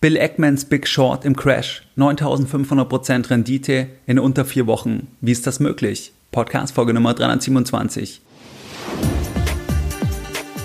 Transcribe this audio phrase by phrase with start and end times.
[0.00, 1.82] Bill Eggmans Big Short im Crash.
[1.96, 5.08] 9500% Rendite in unter vier Wochen.
[5.20, 6.12] Wie ist das möglich?
[6.30, 8.20] Podcast Folge Nummer 327.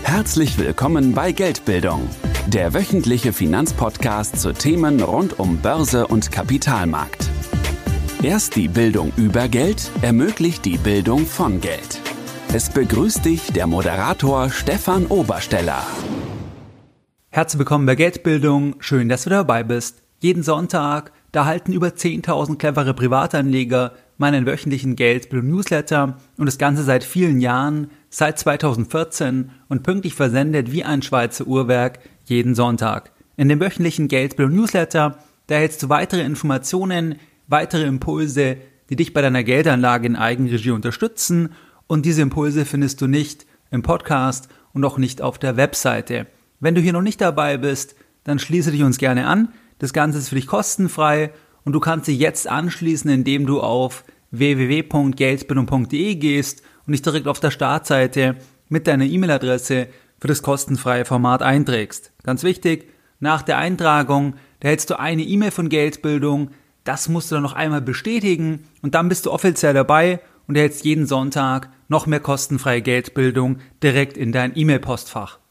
[0.03, 2.07] Herzlich willkommen bei Geldbildung,
[2.45, 7.27] der wöchentliche Finanzpodcast zu Themen rund um Börse und Kapitalmarkt.
[8.21, 11.99] Erst die Bildung über Geld ermöglicht die Bildung von Geld.
[12.53, 15.83] Es begrüßt dich der Moderator Stefan Obersteller.
[17.35, 18.75] Herzlich willkommen bei Geldbildung.
[18.77, 20.03] Schön, dass du dabei bist.
[20.19, 26.83] Jeden Sonntag, da halten über 10.000 clevere Privatanleger meinen wöchentlichen Geldbildung Newsletter und das Ganze
[26.83, 33.11] seit vielen Jahren, seit 2014 und pünktlich versendet wie ein Schweizer Uhrwerk jeden Sonntag.
[33.35, 37.15] In dem wöchentlichen Geldbildung Newsletter, da hältst du weitere Informationen,
[37.47, 38.57] weitere Impulse,
[38.91, 41.49] die dich bei deiner Geldanlage in Eigenregie unterstützen
[41.87, 46.27] und diese Impulse findest du nicht im Podcast und auch nicht auf der Webseite.
[46.63, 49.49] Wenn du hier noch nicht dabei bist, dann schließe dich uns gerne an.
[49.79, 51.33] Das Ganze ist für dich kostenfrei
[51.65, 57.41] und du kannst dich jetzt anschließen, indem du auf www.geldbildung.de gehst und dich direkt auf
[57.41, 58.37] der Startseite
[58.69, 59.89] mit deiner E-Mail-Adresse
[60.21, 62.13] für das kostenfreie Format einträgst.
[62.23, 66.51] Ganz wichtig, nach der Eintragung, da hältst du eine E-Mail von Geldbildung,
[66.85, 70.85] das musst du dann noch einmal bestätigen und dann bist du offiziell dabei und erhältst
[70.85, 75.42] jeden Sonntag noch mehr kostenfreie Geldbildung direkt in dein E-Mail-Postfach.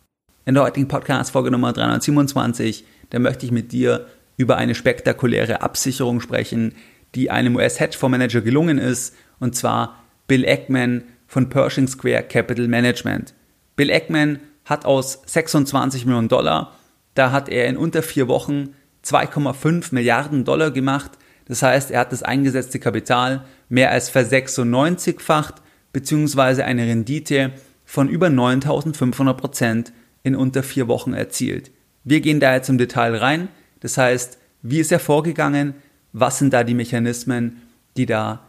[0.44, 6.20] In der heutigen Podcast-Folge Nummer 327, da möchte ich mit dir über eine spektakuläre Absicherung
[6.20, 6.74] sprechen,
[7.14, 13.34] die einem US-Hedgefondsmanager gelungen ist, und zwar Bill Eggman von Pershing Square Capital Management.
[13.76, 16.72] Bill Eggman hat aus 26 Millionen Dollar,
[17.14, 21.12] da hat er in unter vier Wochen 2,5 Milliarden Dollar gemacht.
[21.46, 25.62] Das heißt, er hat das eingesetzte Kapital mehr als versechsundneunzigfacht,
[25.92, 27.52] beziehungsweise eine Rendite
[27.84, 31.70] von über 9500 Prozent in unter vier Wochen erzielt.
[32.04, 33.48] Wir gehen da jetzt im Detail rein.
[33.80, 35.74] Das heißt, wie ist er vorgegangen?
[36.12, 37.62] Was sind da die Mechanismen,
[37.96, 38.46] die da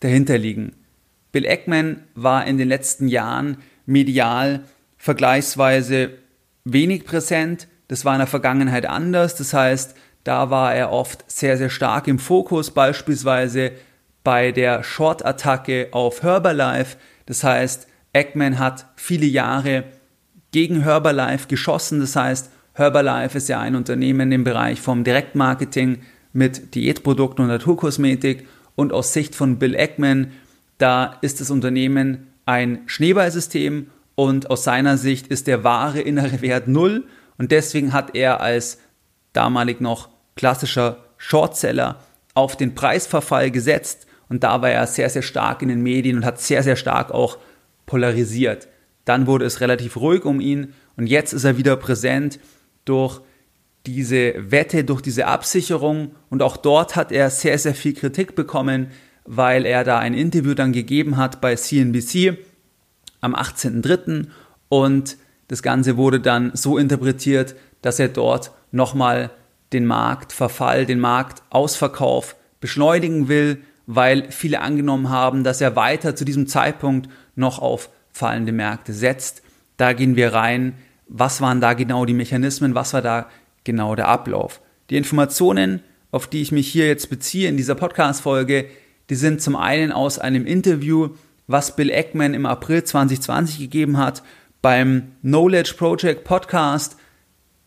[0.00, 0.72] dahinter liegen?
[1.32, 4.64] Bill Eckman war in den letzten Jahren medial
[4.96, 6.10] vergleichsweise
[6.64, 7.68] wenig präsent.
[7.88, 9.36] Das war in der Vergangenheit anders.
[9.36, 9.94] Das heißt,
[10.24, 13.72] da war er oft sehr, sehr stark im Fokus, beispielsweise
[14.24, 16.96] bei der Short-Attacke auf Herbalife.
[17.26, 19.84] Das heißt, Eckman hat viele Jahre
[20.56, 22.00] gegen Herbalife geschossen.
[22.00, 25.98] Das heißt, Herbalife ist ja ein Unternehmen im Bereich vom Direktmarketing
[26.32, 28.48] mit Diätprodukten und Naturkosmetik.
[28.74, 30.32] Und aus Sicht von Bill Eckman,
[30.78, 36.68] da ist das Unternehmen ein Schneeballsystem und aus seiner Sicht ist der wahre innere Wert
[36.68, 37.04] null.
[37.36, 38.78] Und deswegen hat er als
[39.34, 42.00] damalig noch klassischer Shortseller
[42.32, 44.06] auf den Preisverfall gesetzt.
[44.30, 47.10] Und da war er sehr, sehr stark in den Medien und hat sehr, sehr stark
[47.10, 47.36] auch
[47.84, 48.68] polarisiert.
[49.06, 52.38] Dann wurde es relativ ruhig um ihn und jetzt ist er wieder präsent
[52.84, 53.22] durch
[53.86, 58.88] diese Wette, durch diese Absicherung und auch dort hat er sehr, sehr viel Kritik bekommen,
[59.24, 62.36] weil er da ein Interview dann gegeben hat bei CNBC
[63.20, 64.26] am 18.03.
[64.68, 65.16] und
[65.48, 69.30] das Ganze wurde dann so interpretiert, dass er dort nochmal
[69.72, 76.48] den Marktverfall, den Marktausverkauf beschleunigen will, weil viele angenommen haben, dass er weiter zu diesem
[76.48, 79.42] Zeitpunkt noch auf fallende Märkte setzt.
[79.76, 80.74] Da gehen wir rein.
[81.06, 82.74] Was waren da genau die Mechanismen?
[82.74, 83.28] Was war da
[83.64, 84.62] genau der Ablauf?
[84.88, 88.66] Die Informationen, auf die ich mich hier jetzt beziehe in dieser Podcast-Folge,
[89.10, 91.10] die sind zum einen aus einem Interview,
[91.46, 94.22] was Bill Eckman im April 2020 gegeben hat
[94.62, 96.96] beim Knowledge Project Podcast.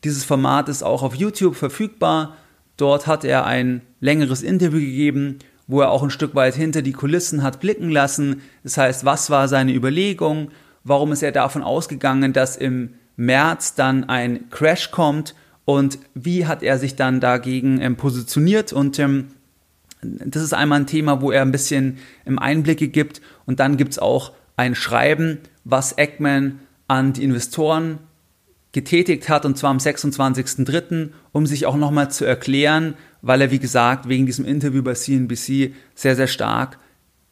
[0.04, 2.36] Dieses Format ist auch auf YouTube verfügbar.
[2.76, 6.94] Dort hat er ein längeres Interview gegeben wo er auch ein Stück weit hinter die
[6.94, 8.42] Kulissen hat blicken lassen.
[8.64, 10.50] Das heißt, was war seine Überlegung?
[10.84, 15.36] Warum ist er davon ausgegangen, dass im März dann ein Crash kommt?
[15.66, 18.74] Und wie hat er sich dann dagegen ähm, positioniert?
[18.74, 19.28] Und ähm,
[20.02, 23.22] das ist einmal ein Thema, wo er ein bisschen ähm, Einblicke gibt.
[23.46, 28.00] Und dann gibt es auch ein Schreiben, was Eggman an die Investoren
[28.72, 33.60] getätigt hat, und zwar am 26.03., um sich auch nochmal zu erklären, weil er, wie
[33.60, 36.80] gesagt, wegen diesem Interview bei CNBC sehr, sehr stark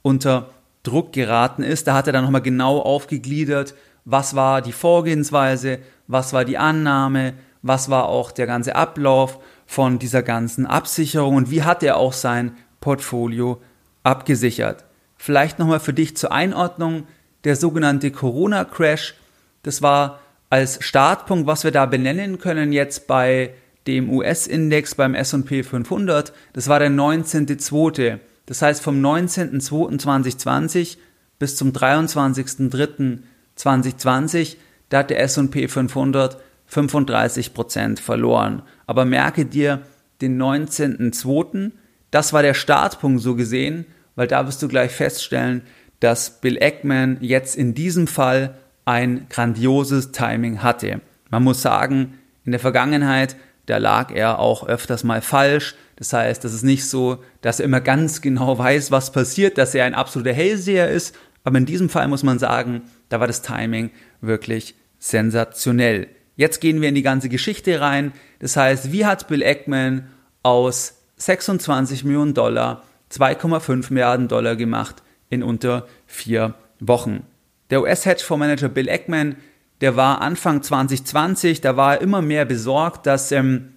[0.01, 0.49] unter
[0.83, 1.87] Druck geraten ist.
[1.87, 3.75] Da hat er dann nochmal genau aufgegliedert,
[4.05, 9.99] was war die Vorgehensweise, was war die Annahme, was war auch der ganze Ablauf von
[9.99, 13.61] dieser ganzen Absicherung und wie hat er auch sein Portfolio
[14.03, 14.85] abgesichert.
[15.17, 17.03] Vielleicht nochmal für dich zur Einordnung,
[17.43, 19.15] der sogenannte Corona-Crash,
[19.63, 20.19] das war
[20.49, 23.53] als Startpunkt, was wir da benennen können jetzt bei
[23.87, 28.19] dem US-Index beim S&P 500, das war der 19.2.
[28.45, 30.97] Das heißt vom 19.2.2020
[31.39, 34.57] bis zum 23.3.2020,
[34.89, 36.37] da hat der S&P 500
[36.67, 38.61] 35 Prozent verloren.
[38.85, 39.81] Aber merke dir
[40.21, 41.71] den 19.02.,
[42.11, 43.85] das war der Startpunkt so gesehen,
[44.15, 45.61] weil da wirst du gleich feststellen,
[45.99, 48.55] dass Bill Eckman jetzt in diesem Fall
[48.85, 51.01] ein grandioses Timing hatte.
[51.29, 53.35] Man muss sagen, in der Vergangenheit,
[53.67, 55.75] da lag er auch öfters mal falsch.
[55.97, 59.75] Das heißt, das ist nicht so, dass er immer ganz genau weiß, was passiert, dass
[59.75, 61.15] er ein absoluter Hellseher ist.
[61.43, 63.91] Aber in diesem Fall muss man sagen, da war das Timing
[64.21, 66.07] wirklich sensationell.
[66.35, 68.13] Jetzt gehen wir in die ganze Geschichte rein.
[68.39, 70.07] Das heißt, wie hat Bill Eckman
[70.43, 77.25] aus 26 Millionen Dollar 2,5 Milliarden Dollar gemacht in unter vier Wochen?
[77.69, 79.35] Der US-Hedgefondsmanager Bill Eckman,
[79.81, 83.73] der war Anfang 2020, da war er immer mehr besorgt, dass, ähm,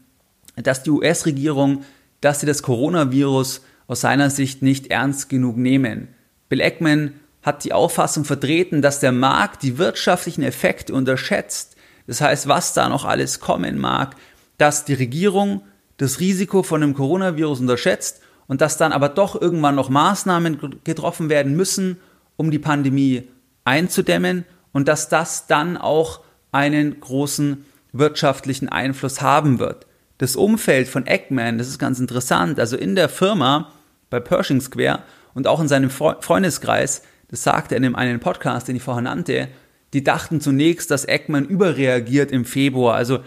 [0.56, 1.84] dass die US-Regierung,
[2.20, 6.08] dass sie das Coronavirus aus seiner Sicht nicht ernst genug nehmen.
[6.48, 11.76] Bill Eckman hat die Auffassung vertreten, dass der Markt die wirtschaftlichen Effekte unterschätzt
[12.10, 14.16] das heißt, was da noch alles kommen mag,
[14.58, 15.62] dass die Regierung
[15.96, 21.28] das Risiko von dem Coronavirus unterschätzt und dass dann aber doch irgendwann noch Maßnahmen getroffen
[21.28, 21.98] werden müssen,
[22.36, 23.28] um die Pandemie
[23.62, 26.20] einzudämmen und dass das dann auch
[26.52, 29.86] einen großen wirtschaftlichen Einfluss haben wird.
[30.18, 33.72] Das Umfeld von Eggman, das ist ganz interessant, also in der Firma
[34.10, 35.00] bei Pershing Square
[35.34, 39.48] und auch in seinem Freundeskreis, das sagte er in einem Podcast, den ich vorher nannte,
[39.92, 42.94] die dachten zunächst, dass Eggman überreagiert im Februar.
[42.94, 43.20] Also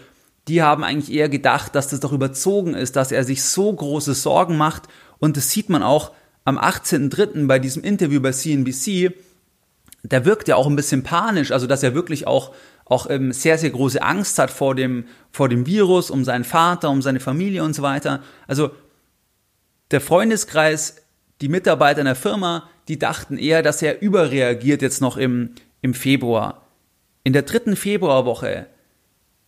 [0.48, 4.14] die haben eigentlich eher gedacht, dass das doch überzogen ist, dass er sich so große
[4.14, 4.84] Sorgen macht.
[5.20, 6.12] Und das sieht man auch
[6.46, 7.48] am 18.03.
[7.48, 9.14] bei diesem Interview bei CNBC.
[10.04, 12.54] Da wirkt er auch ein bisschen panisch, also dass er wirklich auch,
[12.86, 16.90] auch ähm, sehr, sehr große Angst hat vor dem, vor dem Virus, um seinen Vater,
[16.90, 18.22] um seine Familie und so weiter.
[18.46, 18.72] Also
[19.92, 20.98] der Freundeskreis,
[21.42, 25.52] die Mitarbeiter in der Firma, die dachten eher, dass er überreagiert jetzt noch im,
[25.82, 26.68] im Februar.
[27.24, 28.68] In der dritten Februarwoche,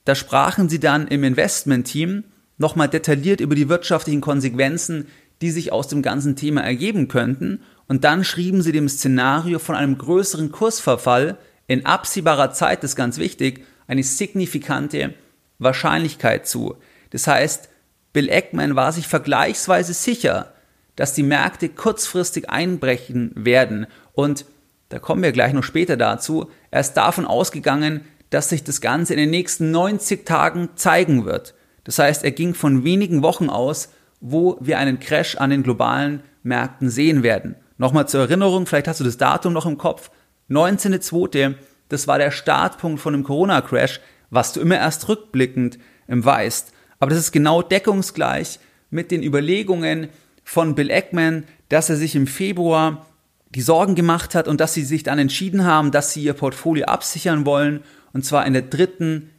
[0.06, 2.24] da sprachen sie dann im Investmentteam
[2.58, 5.08] nochmal detailliert über die wirtschaftlichen Konsequenzen,
[5.42, 9.76] die sich aus dem ganzen Thema ergeben könnten, und dann schrieben sie dem Szenario von
[9.76, 11.38] einem größeren Kursverfall
[11.68, 15.14] in absehbarer Zeit, das ist ganz wichtig, eine signifikante
[15.60, 16.76] Wahrscheinlichkeit zu.
[17.12, 17.70] Das heißt,
[18.14, 20.54] Bill Eckman war sich vergleichsweise sicher,
[20.96, 24.46] dass die Märkte kurzfristig einbrechen werden und
[24.90, 29.14] da kommen wir gleich noch später dazu, er ist davon ausgegangen, dass sich das Ganze
[29.14, 31.56] in den nächsten 90 Tagen zeigen wird.
[31.84, 33.90] Das heißt, er ging von wenigen Wochen aus,
[34.20, 37.56] wo wir einen Crash an den globalen Märkten sehen werden.
[37.78, 40.10] Nochmal zur Erinnerung, vielleicht hast du das Datum noch im Kopf.
[40.50, 41.56] 19.02.,
[41.90, 44.00] das war der Startpunkt von dem Corona-Crash,
[44.30, 45.78] was du immer erst rückblickend
[46.08, 46.74] weißt.
[47.00, 50.10] Aber das ist genau deckungsgleich mit den Überlegungen
[50.44, 53.06] von Bill Eckman, dass er sich im Februar
[53.50, 56.86] die Sorgen gemacht hat und dass sie sich dann entschieden haben, dass sie ihr Portfolio
[56.86, 57.84] absichern wollen,
[58.14, 59.30] und zwar in der dritten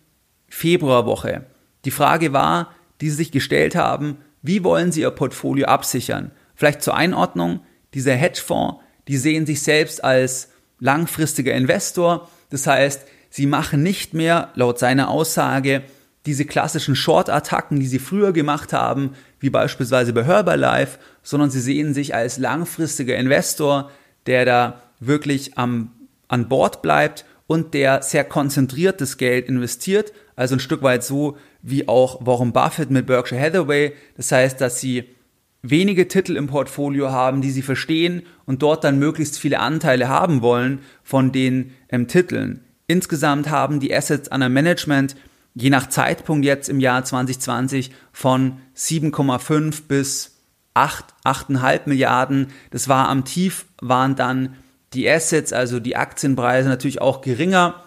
[0.49, 1.47] Februarwoche.
[1.85, 6.31] Die Frage war, die sie sich gestellt haben, wie wollen sie ihr Portfolio absichern?
[6.55, 7.61] Vielleicht zur Einordnung,
[7.97, 14.51] dieser Hedgefonds, die sehen sich selbst als langfristiger Investor, das heißt, sie machen nicht mehr,
[14.55, 15.83] laut seiner Aussage,
[16.27, 21.95] diese klassischen Short-Attacken, die sie früher gemacht haben, wie beispielsweise bei Herbalife, sondern sie sehen
[21.95, 23.91] sich als langfristiger Investor,
[24.27, 25.93] der da wirklich am,
[26.29, 31.89] an Bord bleibt und der sehr konzentriertes Geld investiert, also ein Stück weit so wie
[31.89, 33.95] auch Warren Buffett mit Berkshire Hathaway.
[34.17, 35.16] Das heißt, dass sie
[35.63, 40.43] wenige Titel im Portfolio haben, die sie verstehen und dort dann möglichst viele Anteile haben
[40.43, 42.61] wollen von den ähm, Titeln.
[42.87, 45.17] Insgesamt haben die Assets under Management
[45.57, 50.37] je nach Zeitpunkt jetzt im Jahr 2020 von 7,5 bis
[50.75, 52.49] 8, 8,5 Milliarden.
[52.71, 54.55] Das war am Tief, waren dann
[54.93, 57.83] die Assets, also die Aktienpreise natürlich auch geringer.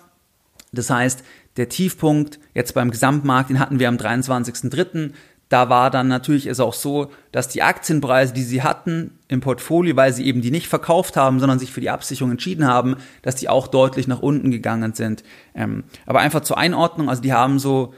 [0.71, 1.23] Das heißt,
[1.57, 5.11] der Tiefpunkt jetzt beim Gesamtmarkt, den hatten wir am 23.03.
[5.49, 9.95] Da war dann natürlich es auch so, dass die Aktienpreise, die sie hatten im Portfolio,
[9.95, 13.35] weil sie eben die nicht verkauft haben, sondern sich für die Absicherung entschieden haben, dass
[13.35, 15.23] die auch deutlich nach unten gegangen sind.
[15.55, 17.95] Ähm, aber einfach zur Einordnung, also die haben so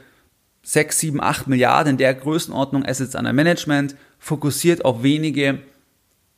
[0.62, 5.58] 6, 7, 8 Milliarden in der Größenordnung Assets under Management, fokussiert auf wenige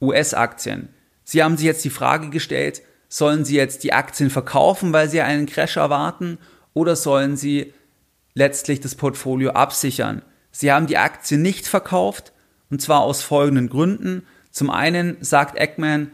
[0.01, 0.89] US-Aktien.
[1.23, 5.21] Sie haben sich jetzt die Frage gestellt, sollen Sie jetzt die Aktien verkaufen, weil Sie
[5.21, 6.39] einen Crash erwarten,
[6.73, 7.73] oder sollen Sie
[8.35, 10.23] letztlich das Portfolio absichern?
[10.57, 12.33] Sie haben die Aktien nicht verkauft,
[12.71, 14.23] und zwar aus folgenden Gründen.
[14.51, 16.11] Zum einen sagt Eggman,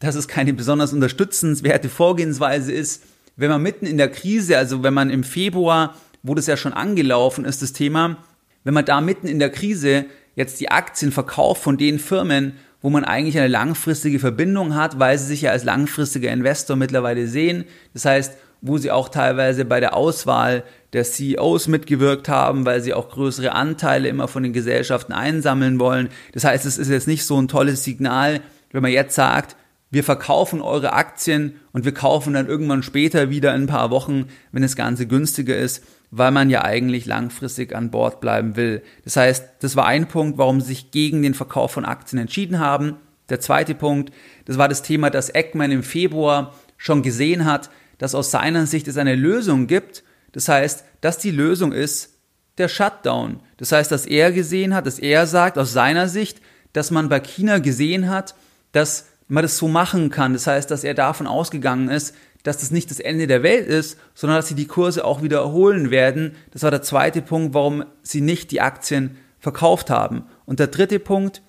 [0.00, 3.04] dass es keine besonders unterstützenswerte Vorgehensweise ist,
[3.36, 6.72] wenn man mitten in der Krise, also wenn man im Februar wo das ja schon
[6.72, 8.16] angelaufen ist, das Thema,
[8.64, 12.90] wenn man da mitten in der Krise jetzt die Aktien verkauft von den Firmen, wo
[12.90, 17.64] man eigentlich eine langfristige Verbindung hat, weil sie sich ja als langfristiger Investor mittlerweile sehen.
[17.92, 18.32] Das heißt,
[18.62, 23.52] wo sie auch teilweise bei der Auswahl der CEOs mitgewirkt haben, weil sie auch größere
[23.52, 26.08] Anteile immer von den Gesellschaften einsammeln wollen.
[26.32, 29.56] Das heißt, es ist jetzt nicht so ein tolles Signal, wenn man jetzt sagt,
[29.90, 34.26] wir verkaufen eure Aktien und wir kaufen dann irgendwann später wieder in ein paar Wochen,
[34.50, 38.82] wenn das Ganze günstiger ist, weil man ja eigentlich langfristig an Bord bleiben will.
[39.04, 42.58] Das heißt, das war ein Punkt, warum sie sich gegen den Verkauf von Aktien entschieden
[42.58, 42.96] haben.
[43.28, 44.12] Der zweite Punkt,
[44.44, 48.88] das war das Thema, dass Eckman im Februar schon gesehen hat, dass aus seiner Sicht
[48.88, 50.04] es eine Lösung gibt.
[50.34, 52.18] Das heißt, dass die Lösung ist
[52.58, 53.40] der Shutdown.
[53.56, 56.40] Das heißt, dass er gesehen hat, dass er sagt aus seiner Sicht,
[56.72, 58.34] dass man bei China gesehen hat,
[58.72, 60.32] dass man das so machen kann.
[60.32, 63.98] Das heißt, dass er davon ausgegangen ist, dass das nicht das Ende der Welt ist,
[64.14, 66.34] sondern dass sie die Kurse auch wieder erholen werden.
[66.50, 70.26] Das war der zweite Punkt, warum sie nicht die Aktien verkauft haben.
[70.46, 71.42] Und der dritte Punkt,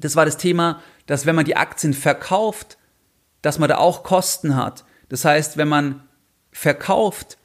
[0.00, 2.78] das war das Thema, dass wenn man die Aktien verkauft,
[3.42, 4.84] dass man da auch Kosten hat.
[5.08, 6.02] Das heißt, wenn man
[6.52, 7.38] verkauft,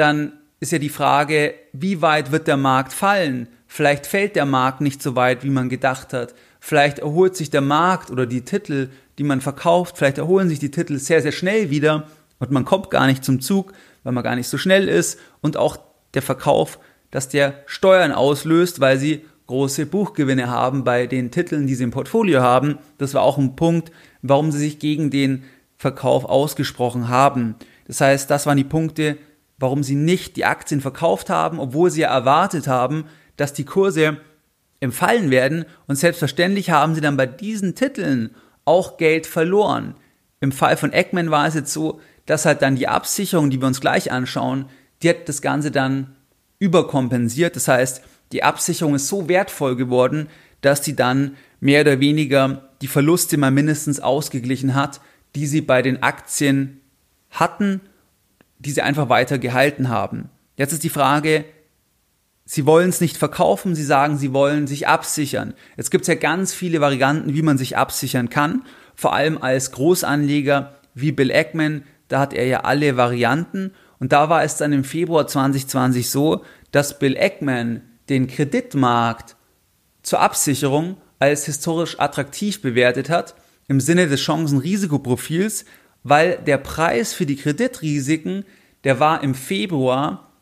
[0.00, 3.48] dann ist ja die Frage, wie weit wird der Markt fallen?
[3.66, 6.34] Vielleicht fällt der Markt nicht so weit, wie man gedacht hat.
[6.58, 8.88] Vielleicht erholt sich der Markt oder die Titel,
[9.18, 12.90] die man verkauft, vielleicht erholen sich die Titel sehr, sehr schnell wieder und man kommt
[12.90, 15.78] gar nicht zum Zug, weil man gar nicht so schnell ist und auch
[16.14, 16.78] der Verkauf,
[17.10, 21.90] dass der Steuern auslöst, weil sie große Buchgewinne haben bei den Titeln, die sie im
[21.90, 22.78] Portfolio haben.
[22.98, 23.90] Das war auch ein Punkt,
[24.22, 25.44] warum sie sich gegen den
[25.76, 27.56] Verkauf ausgesprochen haben.
[27.86, 29.18] Das heißt, das waren die Punkte,
[29.60, 33.04] warum sie nicht die Aktien verkauft haben, obwohl sie ja erwartet haben,
[33.36, 34.16] dass die Kurse
[34.80, 35.66] empfallen werden.
[35.86, 38.30] Und selbstverständlich haben sie dann bei diesen Titeln
[38.64, 39.94] auch Geld verloren.
[40.40, 43.66] Im Fall von Eggman war es jetzt so, dass halt dann die Absicherung, die wir
[43.66, 44.64] uns gleich anschauen,
[45.02, 46.16] die hat das Ganze dann
[46.58, 47.54] überkompensiert.
[47.54, 48.02] Das heißt,
[48.32, 50.28] die Absicherung ist so wertvoll geworden,
[50.62, 55.00] dass sie dann mehr oder weniger die Verluste mal mindestens ausgeglichen hat,
[55.34, 56.80] die sie bei den Aktien
[57.30, 57.80] hatten,
[58.60, 60.30] die sie einfach weiter gehalten haben.
[60.56, 61.44] Jetzt ist die Frage,
[62.52, 65.54] Sie wollen es nicht verkaufen, sie sagen, sie wollen sich absichern.
[65.76, 68.64] Jetzt gibt es ja ganz viele Varianten, wie man sich absichern kann.
[68.96, 73.70] Vor allem als Großanleger wie Bill Eckman, da hat er ja alle Varianten.
[74.00, 79.36] Und da war es dann im Februar 2020 so, dass Bill Eckman den Kreditmarkt
[80.02, 83.36] zur Absicherung als historisch attraktiv bewertet hat,
[83.68, 85.66] im Sinne des Chancen-Risikoprofils,
[86.02, 88.44] weil der Preis für die Kreditrisiken,
[88.84, 90.32] der war im Februar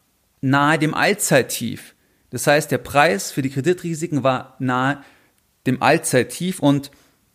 [0.40, 1.94] nahe dem Allzeittief.
[2.30, 5.02] Das heißt, der Preis für die Kreditrisiken war nahe
[5.66, 6.90] dem Allzeittief und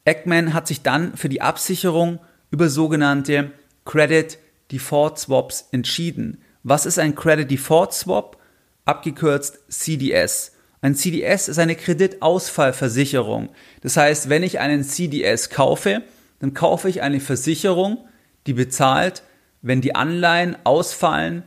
[0.05, 2.19] Eggman hat sich dann für die Absicherung
[2.51, 3.51] über sogenannte
[3.85, 4.37] Credit
[4.71, 6.41] Default Swaps entschieden.
[6.63, 8.37] Was ist ein Credit Default Swap?
[8.85, 10.51] Abgekürzt CDS.
[10.81, 13.49] Ein CDS ist eine Kreditausfallversicherung.
[13.81, 16.03] Das heißt, wenn ich einen CDS kaufe,
[16.39, 18.05] dann kaufe ich eine Versicherung,
[18.47, 19.23] die bezahlt,
[19.61, 21.43] wenn die Anleihen ausfallen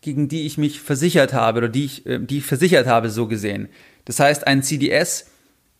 [0.00, 3.26] gegen die ich mich versichert habe oder die ich, äh, die ich versichert habe, so
[3.26, 3.68] gesehen.
[4.04, 5.26] Das heißt, ein CDS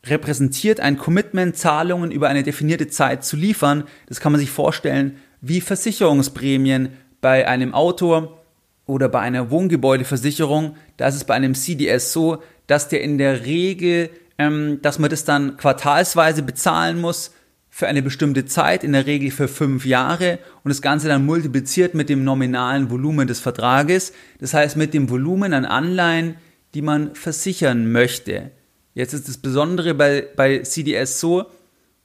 [0.05, 3.85] repräsentiert ein Commitment, Zahlungen über eine definierte Zeit zu liefern.
[4.07, 8.37] Das kann man sich vorstellen wie Versicherungsprämien bei einem Auto
[8.85, 10.77] oder bei einer Wohngebäudeversicherung.
[10.97, 15.11] Da ist es bei einem CDS so, dass der in der Regel, ähm, dass man
[15.11, 17.33] das dann quartalsweise bezahlen muss
[17.77, 21.93] für eine bestimmte Zeit, in der Regel für fünf Jahre und das Ganze dann multipliziert
[21.93, 26.37] mit dem nominalen Volumen des Vertrages, das heißt mit dem Volumen an Anleihen,
[26.73, 28.51] die man versichern möchte.
[28.95, 31.45] Jetzt ist das Besondere bei, bei CDS so,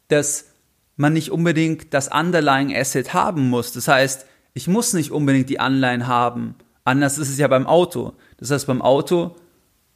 [0.10, 0.48] dass
[0.98, 3.72] man nicht unbedingt das Underlying Asset haben muss.
[3.72, 6.56] Das heißt, ich muss nicht unbedingt die Anleihen haben.
[6.84, 8.12] Anders ist es ja beim Auto.
[8.40, 9.38] Das heißt, beim Auto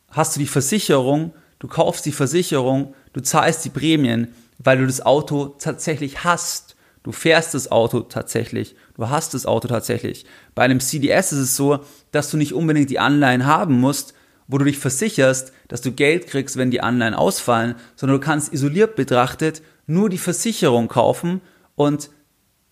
[0.09, 5.05] hast du die Versicherung, du kaufst die Versicherung, du zahlst die Prämien weil du das
[5.05, 6.75] Auto tatsächlich hast.
[7.03, 8.75] Du fährst das Auto tatsächlich.
[8.95, 10.25] Du hast das Auto tatsächlich.
[10.55, 11.79] Bei einem CDS ist es so,
[12.11, 14.13] dass du nicht unbedingt die Anleihen haben musst,
[14.47, 18.53] wo du dich versicherst, dass du Geld kriegst, wenn die Anleihen ausfallen, sondern du kannst
[18.53, 21.41] isoliert betrachtet nur die Versicherung kaufen
[21.75, 22.09] und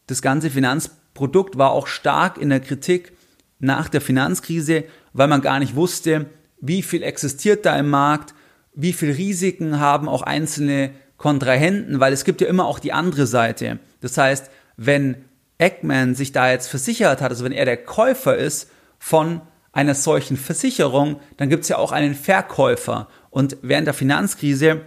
[0.07, 3.13] das ganze Finanzprodukt war auch stark in der Kritik
[3.59, 6.25] nach der Finanzkrise, weil man gar nicht wusste,
[6.59, 8.33] wie viel existiert da im Markt,
[8.73, 13.27] wie viel Risiken haben auch einzelne Kontrahenten, weil es gibt ja immer auch die andere
[13.27, 13.79] Seite.
[14.01, 15.23] Das heißt, wenn
[15.57, 19.41] Eggman sich da jetzt versichert hat, also wenn er der Käufer ist von
[19.71, 23.07] einer solchen Versicherung, dann gibt es ja auch einen Verkäufer.
[23.29, 24.81] Und während der Finanzkrise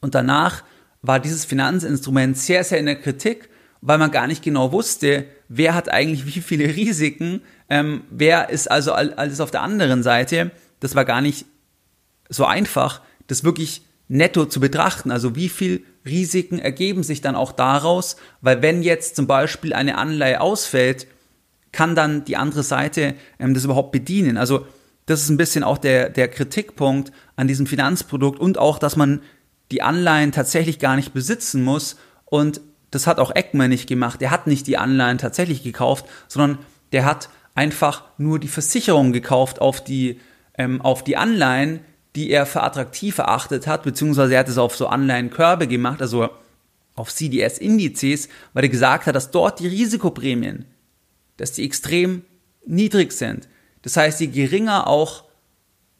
[0.00, 0.62] und danach
[1.02, 3.48] war dieses Finanzinstrument sehr, sehr in der Kritik,
[3.80, 8.70] weil man gar nicht genau wusste, wer hat eigentlich wie viele Risiken, ähm, wer ist
[8.70, 10.50] also alles auf der anderen Seite.
[10.80, 11.46] Das war gar nicht
[12.28, 15.10] so einfach, das wirklich netto zu betrachten.
[15.10, 19.98] Also wie viel Risiken ergeben sich dann auch daraus, weil wenn jetzt zum Beispiel eine
[19.98, 21.06] Anleihe ausfällt,
[21.72, 24.36] kann dann die andere Seite ähm, das überhaupt bedienen?
[24.38, 24.66] Also
[25.06, 29.22] das ist ein bisschen auch der, der Kritikpunkt an diesem Finanzprodukt und auch, dass man
[29.70, 31.96] die Anleihen tatsächlich gar nicht besitzen muss.
[32.24, 32.60] Und
[32.90, 34.20] das hat auch Eckman nicht gemacht.
[34.20, 36.58] Der hat nicht die Anleihen tatsächlich gekauft, sondern
[36.92, 40.20] der hat einfach nur die Versicherung gekauft auf die,
[40.56, 41.80] ähm, auf die Anleihen,
[42.16, 46.30] die er für attraktiv erachtet hat, beziehungsweise er hat es auf so Anleihenkörbe gemacht, also
[46.94, 50.64] auf CDS-Indizes, weil er gesagt hat, dass dort die Risikoprämien,
[51.36, 52.24] dass die extrem
[52.66, 53.48] niedrig sind.
[53.82, 55.24] Das heißt, je geringer auch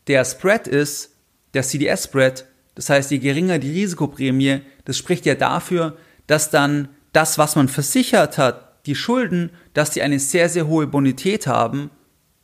[0.09, 1.15] der Spread ist,
[1.55, 5.97] der CDS-Spread, das heißt, je geringer die Risikoprämie, das spricht ja dafür,
[6.27, 10.87] dass dann das, was man versichert hat, die Schulden, dass die eine sehr, sehr hohe
[10.87, 11.91] Bonität haben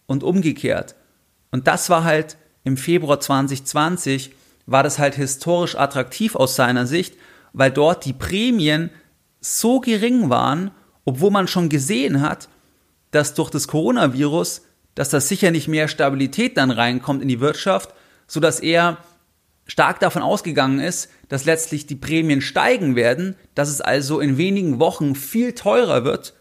[0.07, 0.95] und umgekehrt.
[1.51, 4.33] Und das war halt im Februar 2020,
[4.67, 7.15] war das halt historisch attraktiv aus seiner Sicht,
[7.53, 8.91] weil dort die Prämien
[9.41, 10.71] so gering waren,
[11.05, 12.49] obwohl man schon gesehen hat,
[13.11, 14.63] dass durch das Coronavirus,
[14.95, 17.95] dass da sicher nicht mehr Stabilität dann reinkommt in die Wirtschaft,
[18.27, 18.99] so dass er
[19.67, 24.79] stark davon ausgegangen ist, dass letztlich die Prämien steigen werden, dass es also in wenigen
[24.79, 26.35] Wochen viel teurer wird,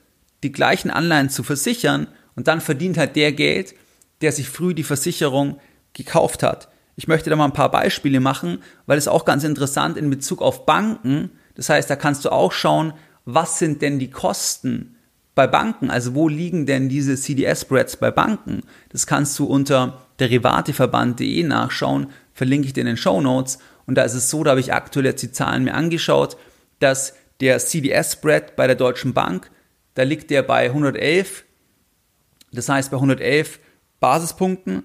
[0.43, 2.07] die gleichen Anleihen zu versichern.
[2.35, 3.75] Und dann verdient halt der Geld,
[4.21, 5.59] der sich früh die Versicherung
[5.93, 6.69] gekauft hat.
[6.95, 10.41] Ich möchte da mal ein paar Beispiele machen, weil es auch ganz interessant in Bezug
[10.41, 11.31] auf Banken.
[11.55, 12.93] Das heißt, da kannst du auch schauen,
[13.25, 14.95] was sind denn die Kosten
[15.33, 15.89] bei Banken?
[15.89, 18.61] Also wo liegen denn diese CDS-Spreads bei Banken?
[18.89, 23.59] Das kannst du unter derivateverband.de nachschauen verlinke ich dir in den Show Notes.
[23.85, 26.37] Und da ist es so, da habe ich aktuell jetzt die Zahlen mir angeschaut,
[26.79, 29.51] dass der CDS-Spread bei der Deutschen Bank,
[29.93, 31.45] da liegt der bei 111,
[32.51, 33.59] das heißt bei 111
[33.99, 34.83] Basispunkten.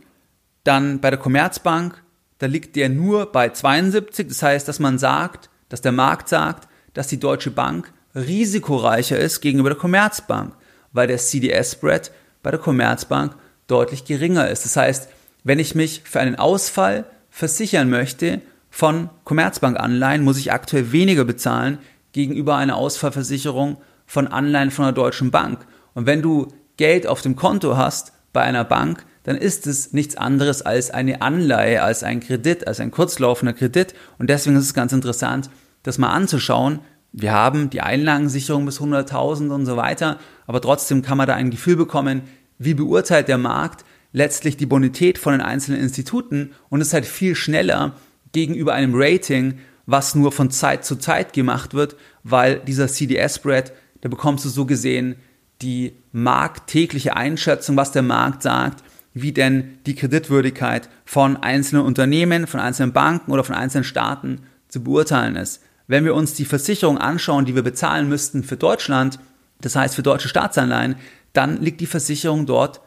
[0.68, 2.02] Dann bei der Commerzbank,
[2.40, 6.68] da liegt der nur bei 72, das heißt, dass man sagt, dass der Markt sagt,
[6.92, 10.54] dass die Deutsche Bank risikoreicher ist gegenüber der Commerzbank,
[10.92, 13.34] weil der CDS-Spread bei der Commerzbank
[13.66, 14.66] deutlich geringer ist.
[14.66, 15.08] Das heißt,
[15.42, 21.78] wenn ich mich für einen Ausfall versichern möchte von Commerzbank-Anleihen, muss ich aktuell weniger bezahlen
[22.12, 25.66] gegenüber einer Ausfallversicherung von Anleihen von einer deutschen Bank.
[25.94, 30.16] Und wenn du Geld auf dem Konto hast bei einer Bank, dann ist es nichts
[30.16, 33.92] anderes als eine Anleihe, als ein Kredit, als ein kurzlaufender Kredit.
[34.18, 35.50] Und deswegen ist es ganz interessant,
[35.82, 36.78] das mal anzuschauen.
[37.12, 41.50] Wir haben die Einlagensicherung bis 100.000 und so weiter, aber trotzdem kann man da ein
[41.50, 42.22] Gefühl bekommen,
[42.56, 47.34] wie beurteilt der Markt letztlich die Bonität von den einzelnen Instituten und ist halt viel
[47.34, 47.96] schneller
[48.32, 54.08] gegenüber einem Rating, was nur von Zeit zu Zeit gemacht wird, weil dieser CDS-Spread, da
[54.08, 55.16] bekommst du so gesehen
[55.60, 58.84] die markttägliche Einschätzung, was der Markt sagt,
[59.22, 64.82] wie denn die Kreditwürdigkeit von einzelnen Unternehmen, von einzelnen Banken oder von einzelnen Staaten zu
[64.82, 65.62] beurteilen ist.
[65.86, 69.18] Wenn wir uns die Versicherung anschauen, die wir bezahlen müssten für Deutschland,
[69.60, 70.96] das heißt für deutsche Staatsanleihen,
[71.32, 72.80] dann liegt die Versicherung dort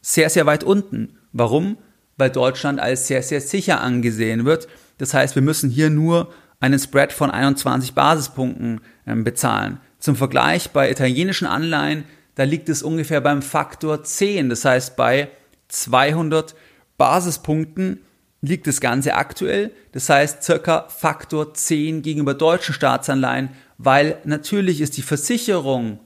[0.00, 1.18] sehr, sehr weit unten.
[1.32, 1.78] Warum?
[2.16, 4.68] Weil Deutschland als sehr, sehr sicher angesehen wird.
[4.98, 9.80] Das heißt, wir müssen hier nur einen Spread von 21 Basispunkten ähm, bezahlen.
[9.98, 14.48] Zum Vergleich bei italienischen Anleihen, da liegt es ungefähr beim Faktor 10.
[14.48, 15.30] Das heißt, bei
[15.72, 16.54] 200
[16.98, 18.00] Basispunkten
[18.40, 19.72] liegt das Ganze aktuell.
[19.92, 26.00] Das heißt, circa Faktor 10 gegenüber deutschen Staatsanleihen, weil natürlich ist die Versicherung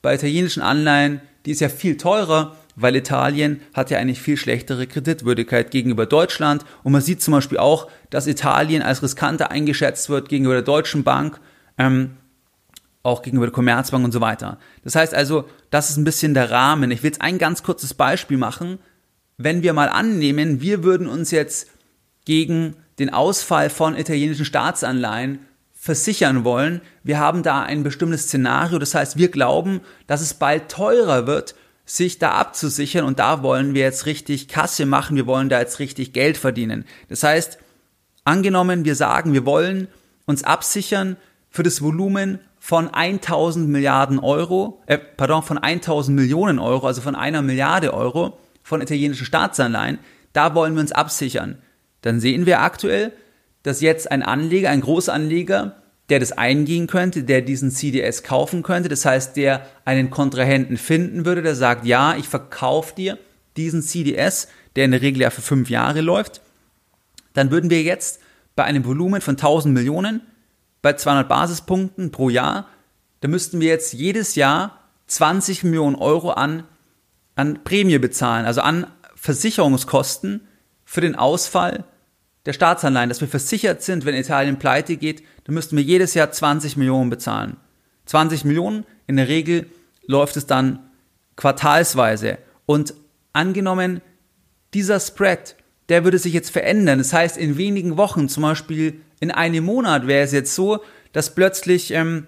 [0.00, 4.86] bei italienischen Anleihen, die ist ja viel teurer weil Italien hat ja eine viel schlechtere
[4.86, 10.28] Kreditwürdigkeit gegenüber Deutschland und man sieht zum Beispiel auch, dass Italien als riskanter eingeschätzt wird
[10.28, 11.40] gegenüber der Deutschen Bank,
[11.78, 12.16] ähm,
[13.02, 14.58] auch gegenüber der Commerzbank und so weiter.
[14.84, 16.90] Das heißt also, das ist ein bisschen der Rahmen.
[16.90, 18.78] Ich will jetzt ein ganz kurzes Beispiel machen.
[19.42, 21.68] Wenn wir mal annehmen, wir würden uns jetzt
[22.24, 25.40] gegen den Ausfall von italienischen Staatsanleihen
[25.72, 26.80] versichern wollen.
[27.02, 28.78] Wir haben da ein bestimmtes Szenario.
[28.78, 33.74] Das heißt, wir glauben, dass es bald teurer wird, sich da abzusichern und da wollen
[33.74, 36.84] wir jetzt richtig Kasse machen, wir wollen da jetzt richtig Geld verdienen.
[37.08, 37.58] Das heißt,
[38.24, 39.88] angenommen, wir sagen, wir wollen
[40.24, 41.16] uns absichern
[41.50, 47.16] für das Volumen von 1000 Milliarden Euro, äh, pardon, von 1000 Millionen Euro, also von
[47.16, 49.98] einer Milliarde Euro von italienischen Staatsanleihen,
[50.32, 51.58] da wollen wir uns absichern.
[52.02, 53.12] Dann sehen wir aktuell,
[53.62, 55.76] dass jetzt ein Anleger, ein Großanleger,
[56.08, 58.88] der das eingehen könnte, der diesen CDS kaufen könnte.
[58.88, 63.18] Das heißt, der einen Kontrahenten finden würde, der sagt, ja, ich verkaufe dir
[63.56, 66.40] diesen CDS, der in der Regel ja für fünf Jahre läuft.
[67.34, 68.20] Dann würden wir jetzt
[68.56, 70.22] bei einem Volumen von 1000 Millionen,
[70.82, 72.68] bei 200 Basispunkten pro Jahr,
[73.20, 76.64] da müssten wir jetzt jedes Jahr 20 Millionen Euro an,
[77.34, 80.46] an Prämie bezahlen, also an Versicherungskosten
[80.84, 81.84] für den Ausfall
[82.44, 86.30] der Staatsanleihen, dass wir versichert sind, wenn Italien pleite geht, dann müssten wir jedes Jahr
[86.30, 87.56] 20 Millionen bezahlen.
[88.06, 89.66] 20 Millionen, in der Regel
[90.06, 90.80] läuft es dann
[91.36, 92.38] quartalsweise.
[92.66, 92.94] Und
[93.32, 94.00] angenommen,
[94.74, 95.56] dieser Spread,
[95.88, 96.98] der würde sich jetzt verändern.
[96.98, 101.34] Das heißt, in wenigen Wochen, zum Beispiel in einem Monat, wäre es jetzt so, dass
[101.34, 102.26] plötzlich, ähm,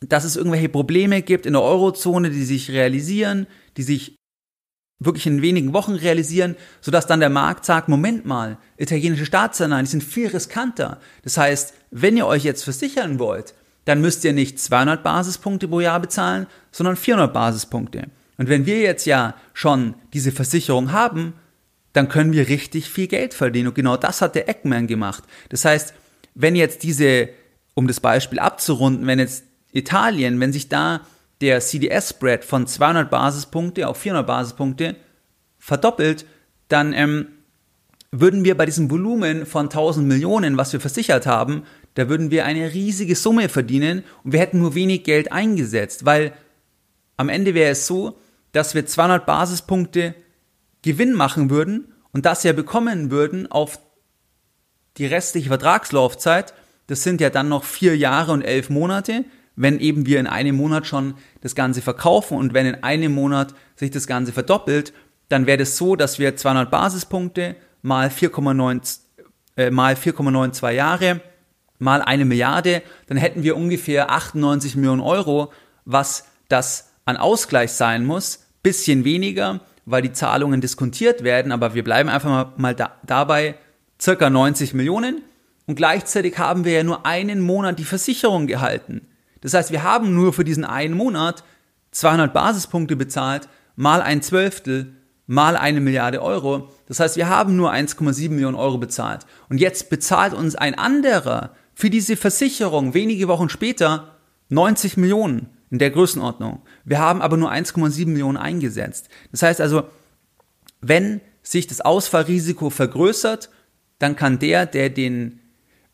[0.00, 4.16] dass es irgendwelche Probleme gibt in der Eurozone, die sich realisieren, die sich
[5.04, 9.90] wirklich in wenigen Wochen realisieren, sodass dann der Markt sagt, Moment mal, italienische Staatsanleihen, die
[9.90, 10.98] sind viel riskanter.
[11.22, 15.80] Das heißt, wenn ihr euch jetzt versichern wollt, dann müsst ihr nicht 200 Basispunkte pro
[15.80, 18.08] Jahr bezahlen, sondern 400 Basispunkte.
[18.38, 21.34] Und wenn wir jetzt ja schon diese Versicherung haben,
[21.92, 23.68] dann können wir richtig viel Geld verdienen.
[23.68, 25.24] Und genau das hat der Eggman gemacht.
[25.50, 25.94] Das heißt,
[26.34, 27.28] wenn jetzt diese,
[27.74, 31.02] um das Beispiel abzurunden, wenn jetzt Italien, wenn sich da
[31.42, 34.96] der CDS-Spread von 200 Basispunkte auf 400 Basispunkte
[35.58, 36.24] verdoppelt,
[36.68, 37.26] dann ähm,
[38.12, 42.46] würden wir bei diesem Volumen von 1000 Millionen, was wir versichert haben, da würden wir
[42.46, 46.32] eine riesige Summe verdienen und wir hätten nur wenig Geld eingesetzt, weil
[47.16, 48.18] am Ende wäre es so,
[48.52, 50.14] dass wir 200 Basispunkte
[50.82, 53.78] Gewinn machen würden und das ja bekommen würden auf
[54.96, 56.54] die restliche Vertragslaufzeit.
[56.86, 59.24] Das sind ja dann noch vier Jahre und elf Monate,
[59.62, 63.54] wenn eben wir in einem Monat schon das Ganze verkaufen und wenn in einem Monat
[63.76, 64.92] sich das Ganze verdoppelt,
[65.28, 68.98] dann wäre das so, dass wir 200 Basispunkte mal 4,9
[69.56, 71.20] äh, mal 4,92 Jahre
[71.78, 75.52] mal eine Milliarde, dann hätten wir ungefähr 98 Millionen Euro,
[75.84, 78.46] was das an Ausgleich sein muss.
[78.62, 83.56] Bisschen weniger, weil die Zahlungen diskontiert werden, aber wir bleiben einfach mal, mal da, dabei
[84.00, 85.22] circa 90 Millionen.
[85.66, 89.08] Und gleichzeitig haben wir ja nur einen Monat die Versicherung gehalten.
[89.42, 91.44] Das heißt, wir haben nur für diesen einen Monat
[91.90, 94.94] 200 Basispunkte bezahlt, mal ein Zwölftel,
[95.26, 96.70] mal eine Milliarde Euro.
[96.86, 99.26] Das heißt, wir haben nur 1,7 Millionen Euro bezahlt.
[99.48, 104.16] Und jetzt bezahlt uns ein anderer für diese Versicherung wenige Wochen später
[104.48, 106.62] 90 Millionen in der Größenordnung.
[106.84, 109.08] Wir haben aber nur 1,7 Millionen eingesetzt.
[109.30, 109.84] Das heißt also,
[110.80, 113.50] wenn sich das Ausfallrisiko vergrößert,
[113.98, 115.40] dann kann der, der den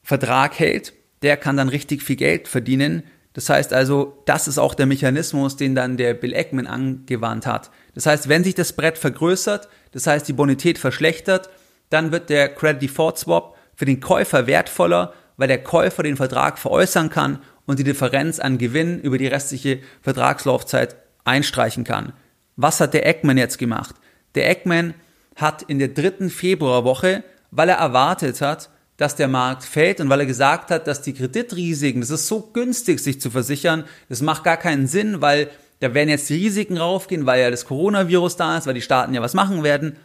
[0.03, 3.03] Vertrag hält, der kann dann richtig viel Geld verdienen,
[3.39, 7.71] das heißt also, das ist auch der Mechanismus, den dann der Bill Eckman angewandt hat.
[7.95, 11.49] Das heißt, wenn sich das Brett vergrößert, das heißt die Bonität verschlechtert,
[11.89, 16.59] dann wird der Credit Default Swap für den Käufer wertvoller, weil der Käufer den Vertrag
[16.59, 22.15] veräußern kann und die Differenz an Gewinn über die restliche Vertragslaufzeit einstreichen kann.
[22.57, 23.95] Was hat der Eckman jetzt gemacht?
[24.35, 24.95] Der Eckman
[25.37, 27.23] hat in der dritten Februarwoche,
[27.53, 31.15] weil er erwartet hat, dass der Markt fällt und weil er gesagt hat, dass die
[31.15, 35.49] Kreditrisiken, das ist so günstig, sich zu versichern, das macht gar keinen Sinn, weil
[35.81, 39.15] da werden jetzt die Risiken raufgehen, weil ja das Coronavirus da ist, weil die Staaten
[39.15, 39.97] ja was machen werden.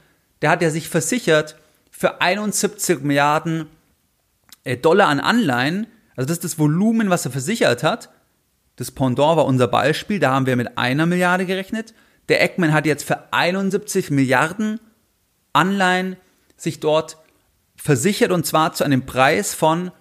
[0.43, 1.57] Der hat ja sich versichert
[1.89, 3.65] für 71 Milliarden
[4.63, 5.87] äh, Dollar an Anleihen.
[6.15, 8.11] Also das ist das Volumen, was er versichert hat.
[8.75, 11.95] Das Pendant war unser Beispiel, da haben wir mit einer Milliarde gerechnet.
[12.29, 14.79] Der Eckman hat jetzt für 71 Milliarden
[15.51, 16.15] Anleihen
[16.57, 17.17] sich dort
[17.83, 19.91] versichert und zwar zu einem Preis von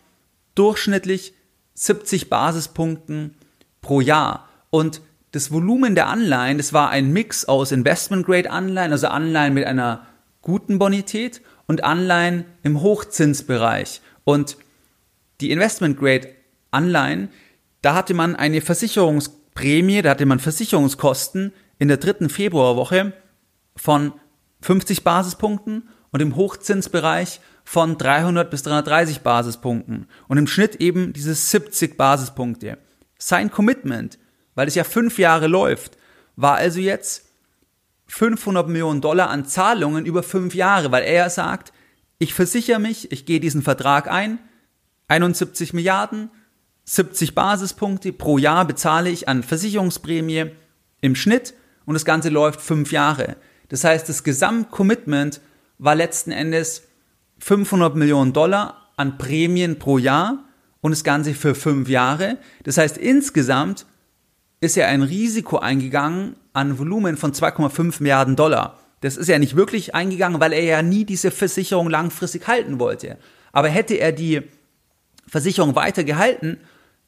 [0.54, 1.34] durchschnittlich
[1.74, 3.34] 70 Basispunkten
[3.80, 4.48] pro Jahr.
[4.70, 5.00] Und
[5.32, 10.06] das Volumen der Anleihen, das war ein Mix aus Investment-Grade-Anleihen, also Anleihen mit einer
[10.42, 14.00] guten Bonität und Anleihen im Hochzinsbereich.
[14.22, 14.58] Und
[15.40, 17.30] die Investment-Grade-Anleihen,
[17.80, 23.12] da hatte man eine Versicherungsprämie, da hatte man Versicherungskosten in der dritten Februarwoche
[23.74, 24.12] von
[24.60, 31.34] 50 Basispunkten und im Hochzinsbereich von 300 bis 330 Basispunkten und im Schnitt eben diese
[31.34, 32.78] 70 Basispunkte.
[33.18, 34.18] Sein Commitment,
[34.54, 35.96] weil es ja fünf Jahre läuft,
[36.36, 37.26] war also jetzt
[38.06, 41.72] 500 Millionen Dollar an Zahlungen über fünf Jahre, weil er sagt,
[42.18, 44.38] ich versichere mich, ich gehe diesen Vertrag ein,
[45.08, 46.30] 71 Milliarden,
[46.84, 50.50] 70 Basispunkte pro Jahr bezahle ich an Versicherungsprämie
[51.00, 53.36] im Schnitt und das Ganze läuft fünf Jahre.
[53.68, 55.40] Das heißt, das Gesamtcommitment
[55.78, 56.82] war letzten Endes
[57.42, 60.44] 500 Millionen Dollar an Prämien pro Jahr
[60.80, 62.38] und das Ganze für fünf Jahre.
[62.62, 63.84] Das heißt, insgesamt
[64.60, 68.78] ist er ein Risiko eingegangen an Volumen von 2,5 Milliarden Dollar.
[69.00, 73.18] Das ist ja nicht wirklich eingegangen, weil er ja nie diese Versicherung langfristig halten wollte.
[73.50, 74.42] Aber hätte er die
[75.26, 76.58] Versicherung weiter gehalten,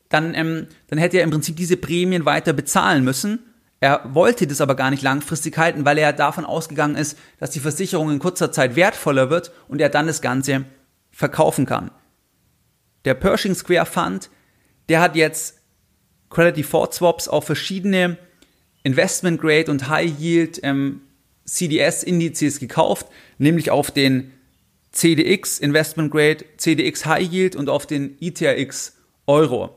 [0.09, 3.39] dann, ähm, dann hätte er im Prinzip diese Prämien weiter bezahlen müssen
[3.85, 7.61] er wollte das aber gar nicht langfristig halten, weil er davon ausgegangen ist, dass die
[7.61, 10.65] Versicherung in kurzer Zeit wertvoller wird und er dann das Ganze
[11.11, 11.91] verkaufen kann.
[13.05, 14.31] Der Pershing Square Fund,
[14.89, 15.61] der hat jetzt
[16.31, 18.17] Credit Default Swaps auf verschiedene
[18.85, 21.03] Investment Grade und High Yield ähm,
[21.45, 24.33] CDS Indizes gekauft, nämlich auf den
[24.93, 29.77] CDX Investment Grade, CDX High Yield und auf den ITRX Euro.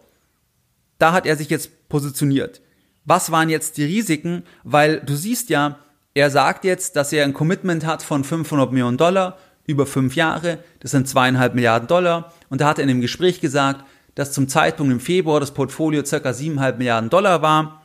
[0.98, 2.62] Da hat er sich jetzt positioniert.
[3.08, 4.44] Was waren jetzt die Risiken?
[4.64, 5.80] Weil du siehst ja,
[6.14, 10.60] er sagt jetzt, dass er ein Commitment hat von 500 Millionen Dollar über fünf Jahre.
[10.82, 12.34] Das sind zweieinhalb Milliarden Dollar.
[12.50, 16.04] Und da hat er in dem Gespräch gesagt, dass zum Zeitpunkt im Februar das Portfolio
[16.04, 17.82] circa siebeneinhalb Milliarden Dollar war.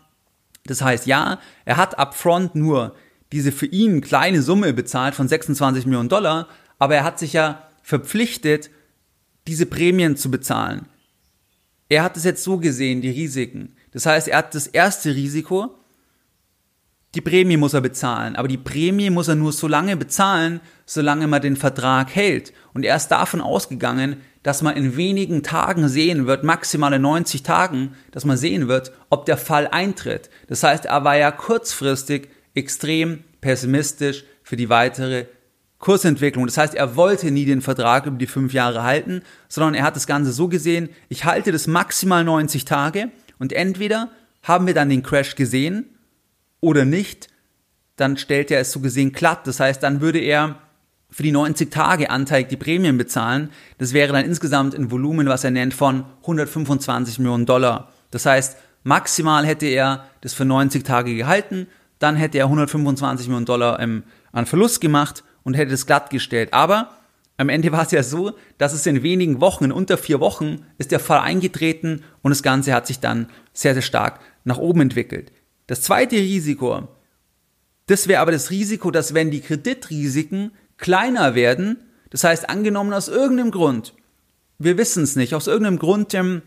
[0.65, 2.97] Das heißt, ja, er hat upfront nur
[3.33, 7.69] diese für ihn kleine Summe bezahlt von 26 Millionen Dollar, aber er hat sich ja
[7.83, 8.71] verpflichtet,
[9.47, 10.87] diese Prämien zu bezahlen.
[11.89, 13.75] Er hat es jetzt so gesehen, die Risiken.
[13.93, 15.75] Das heißt, er hat das erste Risiko,
[17.15, 21.27] die Prämie muss er bezahlen, aber die Prämie muss er nur so lange bezahlen, solange
[21.27, 22.55] man den Vertrag hält.
[22.73, 27.95] Und er ist davon ausgegangen, dass man in wenigen Tagen sehen wird, maximale 90 Tagen,
[28.13, 30.31] dass man sehen wird, ob der Fall eintritt.
[30.49, 35.27] Das heißt, er war ja kurzfristig extrem pessimistisch für die weitere
[35.79, 36.47] Kursentwicklung.
[36.47, 39.97] Das heißt, er wollte nie den Vertrag über die fünf Jahre halten, sondern er hat
[39.97, 43.11] das Ganze so gesehen, ich halte das maximal 90 Tage
[43.43, 44.09] und entweder
[44.45, 45.87] haben wir dann den Crash gesehen
[46.61, 47.27] oder nicht,
[47.97, 49.49] dann stellt er es so gesehen glatt.
[49.49, 50.61] Das heißt, dann würde er
[51.11, 53.51] für die 90 Tage anteilig die Prämien bezahlen.
[53.79, 57.93] Das wäre dann insgesamt ein Volumen, was er nennt, von 125 Millionen Dollar.
[58.13, 61.67] Das heißt, maximal hätte er das für 90 Tage gehalten,
[61.99, 66.55] dann hätte er 125 Millionen Dollar ähm, an Verlust gemacht und hätte es glatt gestellt.
[66.55, 66.91] Aber
[67.43, 70.65] am Ende war es ja so, dass es in wenigen Wochen, in unter vier Wochen,
[70.79, 74.81] ist der Fall eingetreten und das Ganze hat sich dann sehr, sehr stark nach oben
[74.81, 75.33] entwickelt.
[75.67, 76.89] Das zweite Risiko,
[77.87, 81.79] das wäre aber das Risiko, dass wenn die Kreditrisiken kleiner werden,
[82.11, 83.95] das heißt angenommen aus irgendeinem Grund,
[84.59, 86.43] wir wissen es nicht, aus irgendeinem Grund, ähm,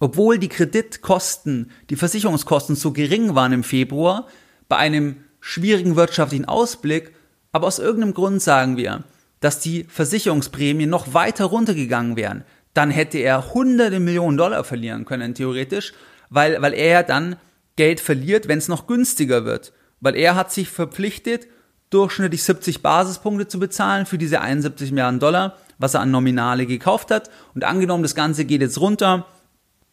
[0.00, 4.28] obwohl die Kreditkosten, die Versicherungskosten so gering waren im Februar,
[4.68, 7.12] bei einem schwierigen wirtschaftlichen Ausblick,
[7.50, 9.04] aber aus irgendeinem Grund sagen wir,
[9.40, 15.34] dass die Versicherungsprämien noch weiter runtergegangen wären, dann hätte er hunderte Millionen Dollar verlieren können,
[15.34, 15.92] theoretisch,
[16.30, 17.36] weil, weil er dann
[17.76, 19.72] Geld verliert, wenn es noch günstiger wird.
[20.00, 21.46] Weil er hat sich verpflichtet,
[21.90, 27.10] durchschnittlich 70 Basispunkte zu bezahlen für diese 71 Milliarden Dollar, was er an Nominale gekauft
[27.10, 27.30] hat.
[27.54, 29.26] Und angenommen, das Ganze geht jetzt runter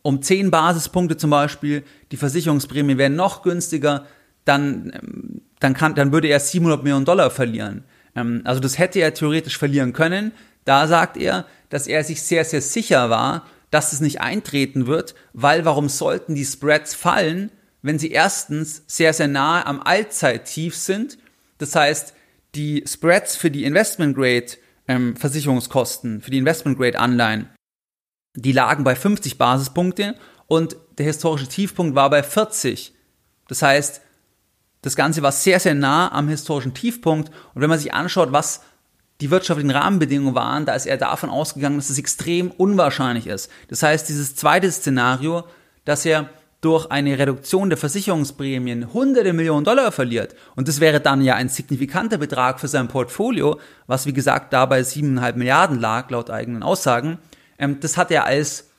[0.05, 4.05] um 10 Basispunkte zum Beispiel, die Versicherungsprämie wäre noch günstiger,
[4.43, 7.86] dann, ähm, dann, kann, dann würde er 700 Millionen Dollar verlieren.
[8.15, 10.32] Ähm, also das hätte er theoretisch verlieren können.
[10.63, 15.15] Da sagt er, dass er sich sehr, sehr sicher war, dass es nicht eintreten wird,
[15.34, 17.51] weil warum sollten die Spreads fallen,
[17.82, 21.17] wenn sie erstens sehr, sehr nahe am Allzeittief sind.
[21.58, 22.13] Das heißt,
[22.56, 24.47] die Spreads für die Investment Grade
[24.88, 27.49] ähm, Versicherungskosten, für die Investment Grade Anleihen,
[28.36, 30.15] die lagen bei 50 Basispunkte
[30.47, 32.93] und der historische Tiefpunkt war bei 40.
[33.47, 34.01] Das heißt,
[34.86, 37.32] das Ganze war sehr, sehr nah am historischen Tiefpunkt.
[37.56, 38.62] Und wenn man sich anschaut, was
[39.19, 43.50] die wirtschaftlichen Rahmenbedingungen waren, da ist er davon ausgegangen, dass es extrem unwahrscheinlich ist.
[43.67, 45.43] Das heißt, dieses zweite Szenario,
[45.86, 46.30] dass er
[46.62, 50.36] durch eine Reduktion der Versicherungsprämien hunderte Millionen Dollar verliert.
[50.56, 54.84] Und das wäre dann ja ein signifikanter Betrag für sein Portfolio, was wie gesagt dabei
[54.84, 57.17] siebeneinhalb Milliarden lag, laut eigenen Aussagen.
[57.58, 58.69] Ähm, das hat er als,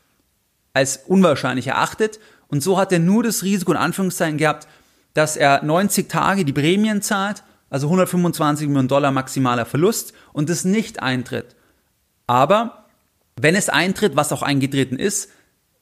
[0.73, 2.21] als unwahrscheinlich erachtet.
[2.47, 4.69] Und so hat er nur das Risiko in Anführungszeichen gehabt,
[5.16, 10.66] dass er 90 Tage die Prämien zahlt, also 125 Millionen Dollar maximaler Verlust und das
[10.66, 11.57] nicht eintritt.
[12.26, 12.85] Aber
[13.40, 15.31] wenn es eintritt, was auch eingetreten ist,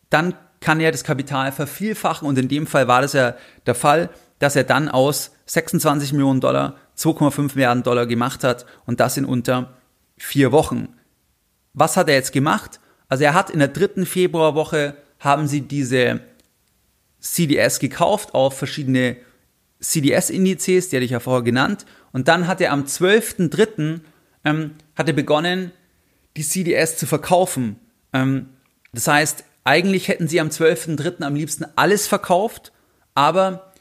[0.09, 3.35] dann kann er das Kapital vervielfachen und in dem Fall war das ja
[3.67, 9.01] der Fall, dass er dann aus 26 Millionen Dollar 2,5 Milliarden Dollar gemacht hat und
[9.01, 9.75] das in unter
[10.17, 10.95] vier Wochen.
[11.73, 12.79] Was hat er jetzt gemacht?
[13.09, 16.21] Also er hat in der dritten Februarwoche haben sie diese
[17.25, 19.17] CDS gekauft auf verschiedene
[19.81, 21.87] CDS-Indizes, die hatte ich ja vorher genannt.
[22.13, 24.01] Und dann hat er am 12.03.
[24.45, 25.73] Ähm, begonnen,
[26.37, 27.77] die CDS zu verkaufen.
[28.13, 28.51] Ähm,
[28.93, 31.23] das heißt, eigentlich hätten sie am 12.03.
[31.23, 32.73] am liebsten alles verkauft,
[33.15, 33.73] aber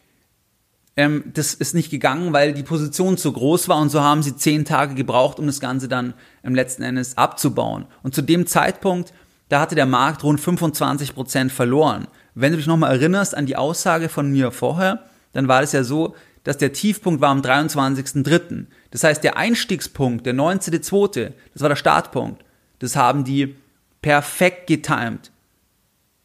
[0.95, 4.35] ähm, das ist nicht gegangen, weil die Position zu groß war und so haben sie
[4.35, 7.85] zehn Tage gebraucht, um das Ganze dann im letzten Endes abzubauen.
[8.03, 9.13] Und zu dem Zeitpunkt,
[9.49, 12.07] da hatte der Markt rund 25 Prozent verloren.
[12.35, 15.83] Wenn du dich nochmal erinnerst an die Aussage von mir vorher, dann war es ja
[15.83, 18.65] so, dass der Tiefpunkt war am 23.03.
[18.91, 22.43] Das heißt, der Einstiegspunkt, der 19.02., das war der Startpunkt.
[22.79, 23.55] Das haben die
[24.01, 25.31] perfekt getimt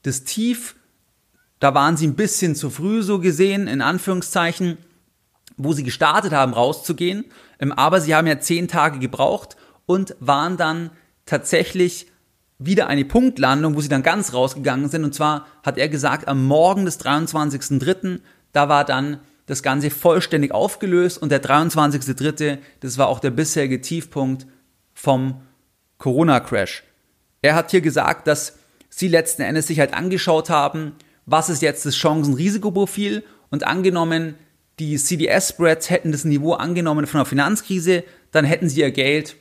[0.03, 0.75] das Tief,
[1.61, 4.79] da waren sie ein bisschen zu früh so gesehen, in Anführungszeichen,
[5.57, 7.25] wo sie gestartet haben, rauszugehen.
[7.59, 10.91] Ähm, aber sie haben ja zehn Tage gebraucht und waren dann
[11.27, 12.07] tatsächlich
[12.59, 15.05] wieder eine Punktlandung, wo sie dann ganz rausgegangen sind.
[15.05, 18.21] Und zwar hat er gesagt, am Morgen des 23.03.,
[18.53, 23.81] da war dann das Ganze vollständig aufgelöst und der 23.03., das war auch der bisherige
[23.81, 24.47] Tiefpunkt
[24.93, 25.41] vom
[25.99, 26.85] Corona-Crash.
[27.41, 28.59] Er hat hier gesagt, dass
[28.91, 30.93] sie letzten Endes sich halt angeschaut haben,
[31.25, 34.35] was ist jetzt das Chancen-Risikoprofil und angenommen,
[34.79, 39.37] die CDS-Spreads hätten das Niveau angenommen von einer Finanzkrise, dann hätten sie ihr Geld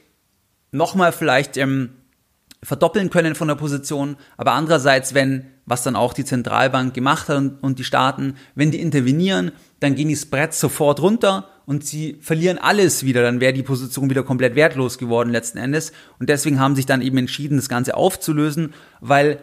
[0.71, 1.91] nochmal vielleicht ähm,
[2.63, 4.17] verdoppeln können von der Position.
[4.35, 8.71] Aber andererseits, wenn, was dann auch die Zentralbank gemacht hat und, und die Staaten, wenn
[8.71, 13.21] die intervenieren, dann gehen die Spreads sofort runter und sie verlieren alles wieder.
[13.21, 15.91] Dann wäre die Position wieder komplett wertlos geworden letzten Endes.
[16.19, 19.39] Und deswegen haben sich dann eben entschieden, das Ganze aufzulösen, weil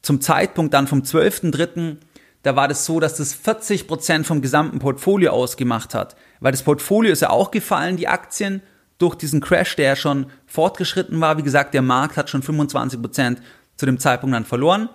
[0.00, 1.96] zum Zeitpunkt dann vom 12.3.,
[2.44, 6.16] da war das so, dass das 40 Prozent vom gesamten Portfolio ausgemacht hat.
[6.38, 8.62] Weil das Portfolio ist ja auch gefallen, die Aktien,
[8.98, 11.38] durch diesen Crash, der schon fortgeschritten war.
[11.38, 13.42] Wie gesagt, der Markt hat schon 25 Prozent
[13.76, 14.90] zu dem Zeitpunkt dann verloren.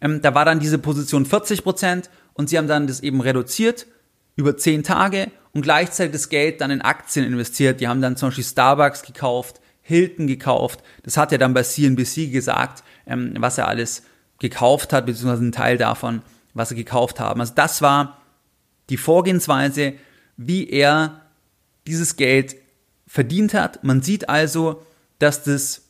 [0.00, 3.86] Ähm, da war dann diese Position 40 Prozent und sie haben dann das eben reduziert
[4.36, 7.80] über 10 Tage und gleichzeitig das Geld dann in Aktien investiert.
[7.80, 10.82] Die haben dann zum Beispiel Starbucks gekauft, Hilton gekauft.
[11.02, 14.04] Das hat er dann bei CNBC gesagt, ähm, was er alles
[14.38, 16.22] gekauft hat, beziehungsweise ein Teil davon,
[16.54, 17.40] was sie gekauft haben.
[17.40, 18.18] Also das war
[18.90, 19.94] die Vorgehensweise,
[20.36, 21.22] wie er
[21.86, 22.56] dieses Geld
[23.12, 23.84] verdient hat.
[23.84, 24.80] Man sieht also,
[25.18, 25.82] dass das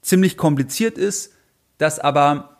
[0.00, 1.34] ziemlich kompliziert ist,
[1.76, 2.56] dass aber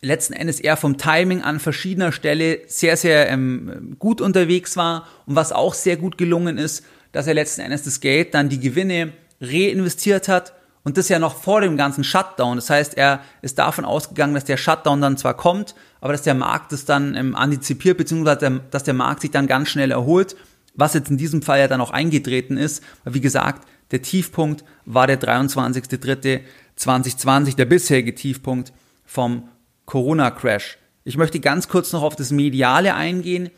[0.00, 5.36] letzten Endes er vom Timing an verschiedener Stelle sehr, sehr ähm, gut unterwegs war und
[5.36, 9.12] was auch sehr gut gelungen ist, dass er letzten Endes das Geld dann die Gewinne
[9.40, 12.56] reinvestiert hat und das ja noch vor dem ganzen Shutdown.
[12.56, 16.34] Das heißt, er ist davon ausgegangen, dass der Shutdown dann zwar kommt, aber dass der
[16.34, 20.34] Markt es dann ähm, antizipiert, beziehungsweise dass der Markt sich dann ganz schnell erholt,
[20.76, 22.82] was jetzt in diesem Fall ja dann auch eingetreten ist.
[23.04, 28.72] Wie gesagt, der Tiefpunkt war der 23.03.2020, der bisherige Tiefpunkt
[29.04, 29.48] vom
[29.86, 30.78] Corona-Crash.
[31.04, 33.50] Ich möchte ganz kurz noch auf das Mediale eingehen,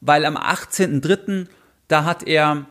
[0.00, 1.46] weil am 18.03.
[1.88, 2.66] da hat er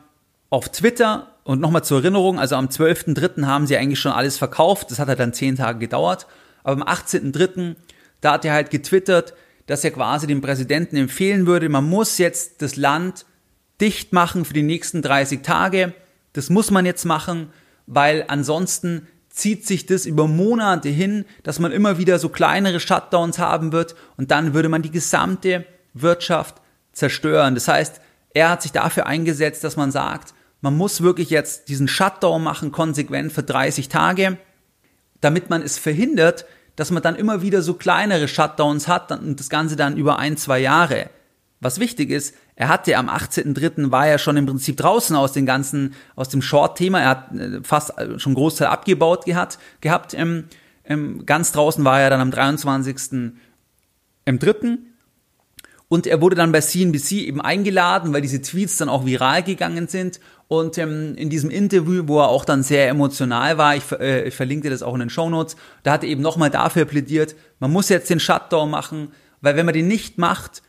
[0.50, 3.46] auf Twitter und nochmal zur Erinnerung, also am 12.03.
[3.46, 6.28] haben sie eigentlich schon alles verkauft, das hat halt dann zehn Tage gedauert,
[6.63, 7.76] aber am 18.03.
[8.22, 9.34] da hat er halt getwittert,
[9.68, 13.26] dass er quasi dem Präsidenten empfehlen würde, man muss jetzt das Land
[13.81, 15.93] dicht machen für die nächsten 30 Tage.
[16.33, 17.49] Das muss man jetzt machen,
[17.88, 23.38] weil ansonsten zieht sich das über Monate hin, dass man immer wieder so kleinere Shutdowns
[23.38, 26.61] haben wird und dann würde man die gesamte Wirtschaft
[26.93, 27.53] zerstören.
[27.53, 27.99] Das heißt,
[28.33, 32.71] er hat sich dafür eingesetzt, dass man sagt, man muss wirklich jetzt diesen Shutdown machen,
[32.71, 34.38] konsequent für 30 Tage,
[35.19, 39.49] damit man es verhindert, dass man dann immer wieder so kleinere Shutdowns hat und das
[39.49, 41.09] Ganze dann über ein, zwei Jahre.
[41.62, 43.91] Was wichtig ist, er hatte am 18.03.
[43.91, 47.00] war er schon im Prinzip draußen aus dem ganzen, aus dem Short-Thema.
[47.00, 49.58] Er hat äh, fast äh, schon Großteil abgebaut gehabt.
[49.82, 50.46] gehabt ähm,
[50.88, 53.34] ähm, ganz draußen war er dann am 23.
[54.26, 54.78] im 3.
[55.88, 59.88] Und er wurde dann bei CNBC eben eingeladen, weil diese Tweets dann auch viral gegangen
[59.88, 60.20] sind.
[60.48, 64.34] Und ähm, in diesem Interview, wo er auch dann sehr emotional war, ich, äh, ich
[64.34, 67.72] verlinke das auch in den Show Notes, da hat er eben nochmal dafür plädiert, man
[67.72, 69.10] muss jetzt den Shutdown machen,
[69.41, 70.62] weil wenn man den nicht macht,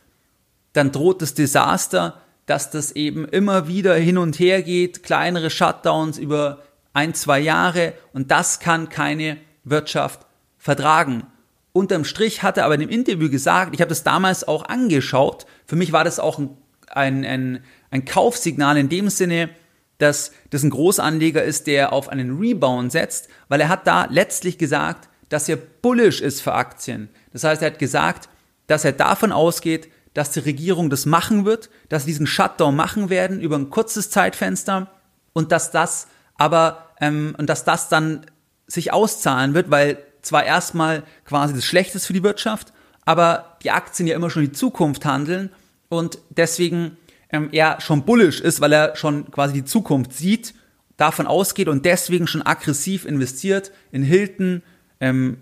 [0.77, 6.17] dann droht das Desaster, dass das eben immer wieder hin und her geht, kleinere Shutdowns
[6.17, 6.63] über
[6.93, 10.25] ein, zwei Jahre und das kann keine Wirtschaft
[10.57, 11.27] vertragen.
[11.73, 15.45] Unterm Strich hat er aber in dem Interview gesagt, ich habe das damals auch angeschaut,
[15.65, 16.39] für mich war das auch
[16.87, 19.49] ein, ein, ein Kaufsignal in dem Sinne,
[19.97, 24.57] dass das ein Großanleger ist, der auf einen Rebound setzt, weil er hat da letztlich
[24.57, 27.09] gesagt, dass er bullish ist für Aktien.
[27.33, 28.29] Das heißt, er hat gesagt,
[28.67, 33.11] dass er davon ausgeht, dass die Regierung das machen wird, dass sie diesen Shutdown machen
[33.11, 34.89] werden über ein kurzes Zeitfenster
[35.33, 38.25] und dass das aber ähm, und dass das dann
[38.65, 42.73] sich auszahlen wird, weil zwar erstmal quasi das Schlechtes für die Wirtschaft,
[43.05, 45.51] aber die Aktien ja immer schon die Zukunft handeln
[45.87, 46.97] und deswegen
[47.29, 50.55] ähm, er schon bullish ist, weil er schon quasi die Zukunft sieht,
[50.97, 54.63] davon ausgeht und deswegen schon aggressiv investiert in Hilton,
[54.99, 55.37] ähm,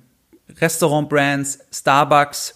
[0.59, 2.55] Restaurant-Brands, Starbucks,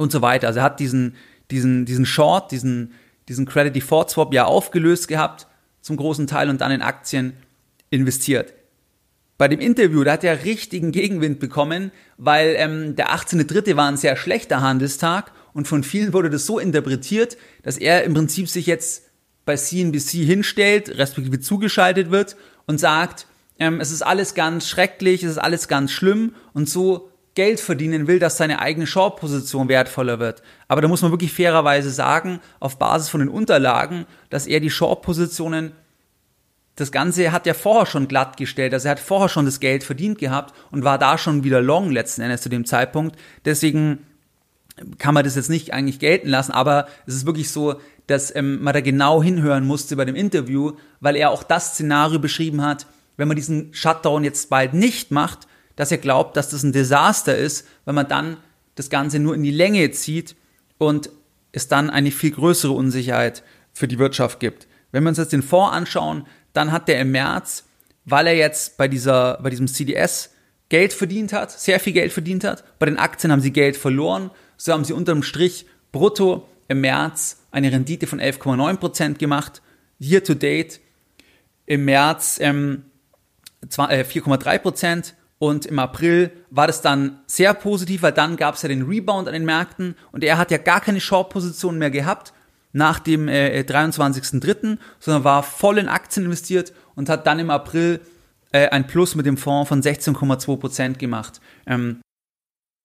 [0.00, 0.46] und so weiter.
[0.46, 1.14] Also er hat diesen,
[1.50, 2.94] diesen, diesen Short, diesen,
[3.28, 5.46] diesen Credit Default Swap ja aufgelöst gehabt
[5.82, 7.34] zum großen Teil und dann in Aktien
[7.90, 8.54] investiert.
[9.36, 13.76] Bei dem Interview, da hat er richtigen Gegenwind bekommen, weil ähm, der 18.3.
[13.76, 18.14] war ein sehr schlechter Handelstag und von vielen wurde das so interpretiert, dass er im
[18.14, 19.10] Prinzip sich jetzt
[19.44, 22.36] bei CNBC hinstellt, respektive zugeschaltet wird
[22.66, 23.26] und sagt,
[23.58, 28.06] ähm, es ist alles ganz schrecklich, es ist alles ganz schlimm und so Geld verdienen
[28.06, 30.42] will, dass seine eigene Short-Position wertvoller wird.
[30.68, 34.70] Aber da muss man wirklich fairerweise sagen, auf Basis von den Unterlagen, dass er die
[34.70, 35.72] Short-Positionen,
[36.74, 38.74] das Ganze hat er vorher schon glatt gestellt.
[38.74, 41.90] Also er hat vorher schon das Geld verdient gehabt und war da schon wieder long
[41.90, 43.16] letzten Endes zu dem Zeitpunkt.
[43.44, 44.06] Deswegen
[44.98, 47.76] kann man das jetzt nicht eigentlich gelten lassen, aber es ist wirklich so,
[48.06, 52.18] dass ähm, man da genau hinhören musste bei dem Interview, weil er auch das Szenario
[52.18, 56.62] beschrieben hat, wenn man diesen Shutdown jetzt bald nicht macht, dass er glaubt, dass das
[56.62, 58.36] ein Desaster ist, wenn man dann
[58.74, 60.36] das Ganze nur in die Länge zieht
[60.78, 61.10] und
[61.52, 63.42] es dann eine viel größere Unsicherheit
[63.72, 64.66] für die Wirtschaft gibt.
[64.92, 67.64] Wenn wir uns jetzt den Fonds anschauen, dann hat der im März,
[68.04, 70.30] weil er jetzt bei dieser, bei diesem CDS
[70.68, 74.30] Geld verdient hat, sehr viel Geld verdient hat, bei den Aktien haben sie Geld verloren,
[74.56, 79.62] so haben sie unterm Strich brutto im März eine Rendite von 11,9% gemacht,
[79.98, 80.80] year to date
[81.66, 82.84] im März ähm,
[83.68, 85.02] 4,3% äh,
[85.40, 89.26] und im April war das dann sehr positiv, weil dann gab es ja den Rebound
[89.26, 92.34] an den Märkten und er hat ja gar keine Short-Position mehr gehabt
[92.72, 98.02] nach dem äh, 23.03., sondern war voll in Aktien investiert und hat dann im April
[98.52, 101.40] äh, ein Plus mit dem Fonds von 16,2% gemacht.
[101.66, 102.02] Ähm,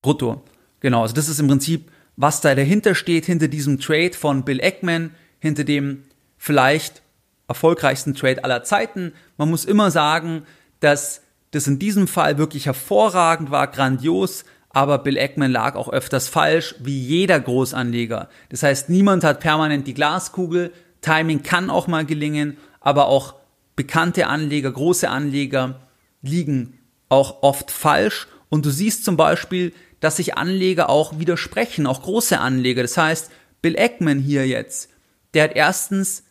[0.02, 0.42] brutto.
[0.80, 4.62] Genau, also das ist im Prinzip, was da dahinter steht, hinter diesem Trade von Bill
[4.62, 6.06] Eckman, hinter dem
[6.38, 7.02] vielleicht
[7.50, 9.12] erfolgreichsten Trade aller Zeiten.
[9.36, 10.44] Man muss immer sagen,
[10.80, 11.25] dass
[11.56, 16.76] das in diesem Fall wirklich hervorragend war, grandios, aber Bill Eckman lag auch öfters falsch,
[16.80, 18.30] wie jeder Großanleger.
[18.50, 23.36] Das heißt, niemand hat permanent die Glaskugel, Timing kann auch mal gelingen, aber auch
[23.78, 25.80] bekannte Anleger, große Anleger
[26.22, 26.78] liegen
[27.08, 28.28] auch oft falsch.
[28.50, 32.82] Und du siehst zum Beispiel, dass sich Anleger auch widersprechen, auch große Anleger.
[32.82, 33.32] Das heißt,
[33.62, 34.90] Bill Eckman hier jetzt,
[35.34, 36.24] der hat erstens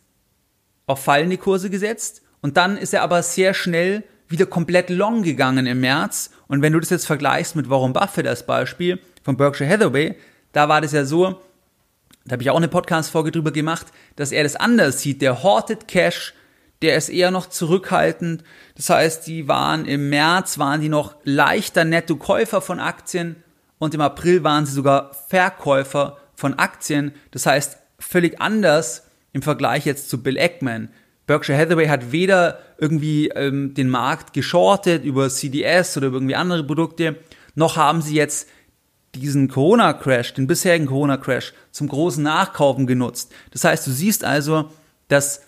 [0.85, 5.65] auf fallende Kurse gesetzt und dann ist er aber sehr schnell wieder komplett long gegangen
[5.65, 6.31] im März.
[6.47, 10.15] Und wenn du das jetzt vergleichst mit Warren Buffett als Beispiel von Berkshire Hathaway,
[10.51, 11.41] da war das ja so,
[12.25, 15.21] da habe ich auch eine Podcast-Folge drüber gemacht, dass er das anders sieht.
[15.21, 16.33] Der hortet Cash,
[16.81, 18.43] der ist eher noch zurückhaltend.
[18.75, 23.35] Das heißt, die waren im März, waren die noch leichter Netto-Käufer von Aktien
[23.77, 27.13] und im April waren sie sogar Verkäufer von Aktien.
[27.31, 29.03] Das heißt, völlig anders
[29.33, 30.89] im Vergleich jetzt zu Bill Eckman.
[31.27, 36.63] Berkshire Hathaway hat weder irgendwie ähm, den Markt geschortet über CDS oder über irgendwie andere
[36.63, 37.17] Produkte,
[37.55, 38.47] noch haben sie jetzt
[39.15, 43.31] diesen Corona-Crash, den bisherigen Corona-Crash, zum großen Nachkaufen genutzt.
[43.51, 44.69] Das heißt, du siehst also,
[45.07, 45.41] dass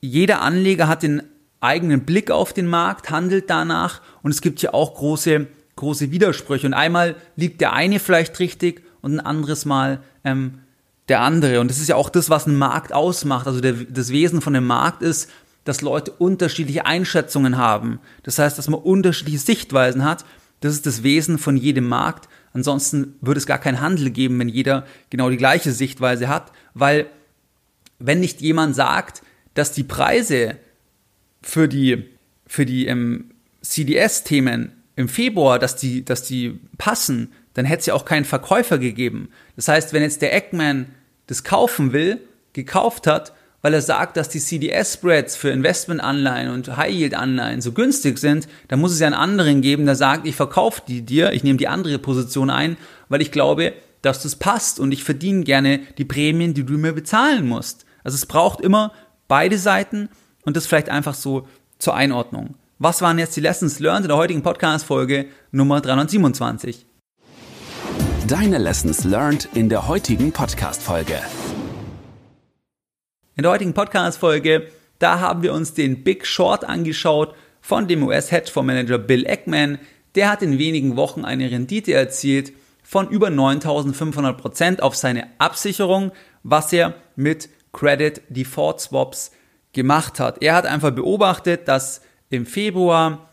[0.00, 1.22] jeder Anleger hat den
[1.60, 5.46] eigenen Blick auf den Markt, handelt danach und es gibt hier auch große,
[5.76, 6.66] große Widersprüche.
[6.66, 10.60] Und einmal liegt der eine vielleicht richtig und ein anderes Mal ähm,
[11.10, 11.60] der andere.
[11.60, 13.46] Und das ist ja auch das, was einen Markt ausmacht.
[13.46, 15.30] Also der, das Wesen von dem Markt ist,
[15.64, 18.00] dass Leute unterschiedliche Einschätzungen haben.
[18.22, 20.24] Das heißt, dass man unterschiedliche Sichtweisen hat.
[20.60, 22.28] Das ist das Wesen von jedem Markt.
[22.52, 27.06] Ansonsten würde es gar keinen Handel geben, wenn jeder genau die gleiche Sichtweise hat, weil
[27.98, 29.22] wenn nicht jemand sagt,
[29.54, 30.56] dass die Preise
[31.42, 32.08] für die,
[32.46, 33.30] für die ähm,
[33.62, 38.78] CDS-Themen im Februar, dass die, dass die passen, dann hätte es ja auch keinen Verkäufer
[38.78, 39.28] gegeben.
[39.56, 40.86] Das heißt, wenn jetzt der Eggman
[41.30, 42.20] das kaufen will,
[42.52, 48.48] gekauft hat, weil er sagt, dass die CDS-Spreads für Investmentanleihen und High-Yield-Anleihen so günstig sind,
[48.68, 51.58] dann muss es ja einen anderen geben, der sagt, ich verkaufe die dir, ich nehme
[51.58, 52.76] die andere Position ein,
[53.08, 56.94] weil ich glaube, dass das passt und ich verdiene gerne die Prämien, die du mir
[56.94, 57.84] bezahlen musst.
[58.02, 58.92] Also es braucht immer
[59.28, 60.08] beide Seiten
[60.44, 61.46] und das vielleicht einfach so
[61.78, 62.56] zur Einordnung.
[62.78, 66.86] Was waren jetzt die Lessons learned in der heutigen Podcast-Folge Nummer 327?
[68.30, 71.18] Deine Lessons learned in der heutigen Podcast-Folge.
[73.34, 74.68] In der heutigen Podcast-Folge,
[75.00, 79.80] da haben wir uns den Big Short angeschaut von dem US-Hedgefondsmanager Bill Eckman.
[80.14, 82.52] Der hat in wenigen Wochen eine Rendite erzielt
[82.84, 86.12] von über 9500 Prozent auf seine Absicherung,
[86.44, 89.32] was er mit Credit Default Swaps
[89.72, 90.40] gemacht hat.
[90.40, 93.28] Er hat einfach beobachtet, dass im Februar,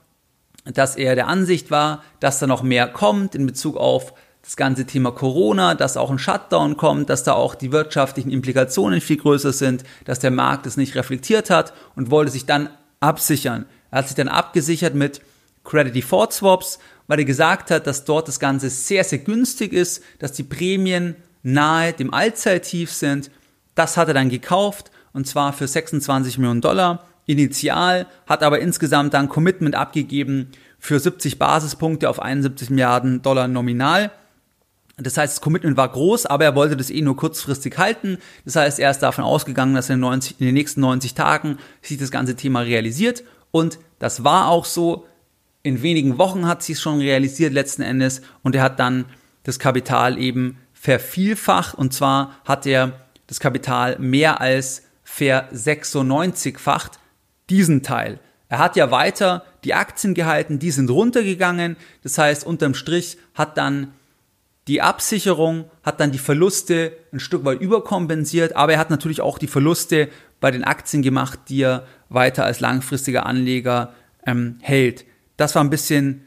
[0.65, 4.15] dass er der Ansicht war, dass da noch mehr kommt in Bezug auf
[4.47, 9.01] das ganze Thema Corona, dass auch ein Shutdown kommt, dass da auch die wirtschaftlichen Implikationen
[9.01, 12.69] viel größer sind, dass der Markt es nicht reflektiert hat und wollte sich dann
[13.01, 13.65] absichern.
[13.91, 15.19] Er hat sich dann abgesichert mit
[15.65, 20.01] Credit Default Swaps, weil er gesagt hat, dass dort das Ganze sehr, sehr günstig ist,
[20.19, 23.29] dass die Prämien nahe dem Allzeittief sind.
[23.75, 29.13] Das hat er dann gekauft und zwar für 26 Millionen Dollar initial, hat aber insgesamt
[29.13, 34.09] dann Commitment abgegeben für 70 Basispunkte auf 71 Milliarden Dollar nominal.
[34.99, 38.17] Das heißt, das Commitment war groß, aber er wollte das eh nur kurzfristig halten.
[38.45, 41.59] Das heißt, er ist davon ausgegangen, dass in den, 90, in den nächsten 90 Tagen
[41.83, 43.23] sich das ganze Thema realisiert.
[43.51, 45.05] Und das war auch so.
[45.63, 48.21] In wenigen Wochen hat sich es schon realisiert letzten Endes.
[48.41, 49.05] Und er hat dann
[49.43, 51.75] das Kapital eben vervielfacht.
[51.75, 52.93] Und zwar hat er
[53.27, 56.99] das Kapital mehr als versechsundneunzigfacht
[57.49, 58.19] diesen Teil.
[58.49, 61.75] Er hat ja weiter die Aktien gehalten, die sind runtergegangen.
[62.03, 63.93] Das heißt, unterm Strich hat dann
[64.68, 69.39] die Absicherung hat dann die Verluste ein Stück weit überkompensiert, aber er hat natürlich auch
[69.39, 70.09] die Verluste
[70.39, 73.93] bei den Aktien gemacht, die er weiter als langfristiger Anleger
[74.26, 75.05] ähm, hält.
[75.38, 76.26] Das war ein bisschen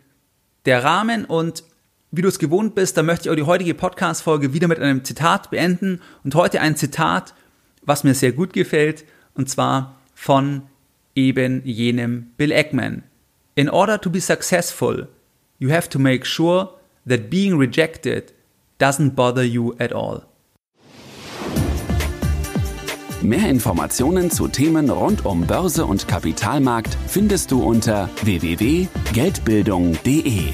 [0.65, 1.65] der Rahmen und
[2.13, 5.05] wie du es gewohnt bist, da möchte ich auch die heutige Podcast-Folge wieder mit einem
[5.05, 6.01] Zitat beenden.
[6.25, 7.35] Und heute ein Zitat,
[7.83, 10.63] was mir sehr gut gefällt, und zwar von
[11.15, 13.05] eben jenem Bill Eggman.
[13.55, 15.07] In order to be successful,
[15.61, 18.33] you have to make sure that being rejected
[18.79, 20.23] doesn't bother you at all.
[23.23, 30.45] Mehr Informationen zu Themen rund um Börse und Kapitalmarkt findest du unter www.geldbildung.de.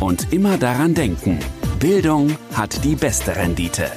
[0.00, 1.38] Und immer daran denken,
[1.78, 3.92] Bildung hat die beste Rendite.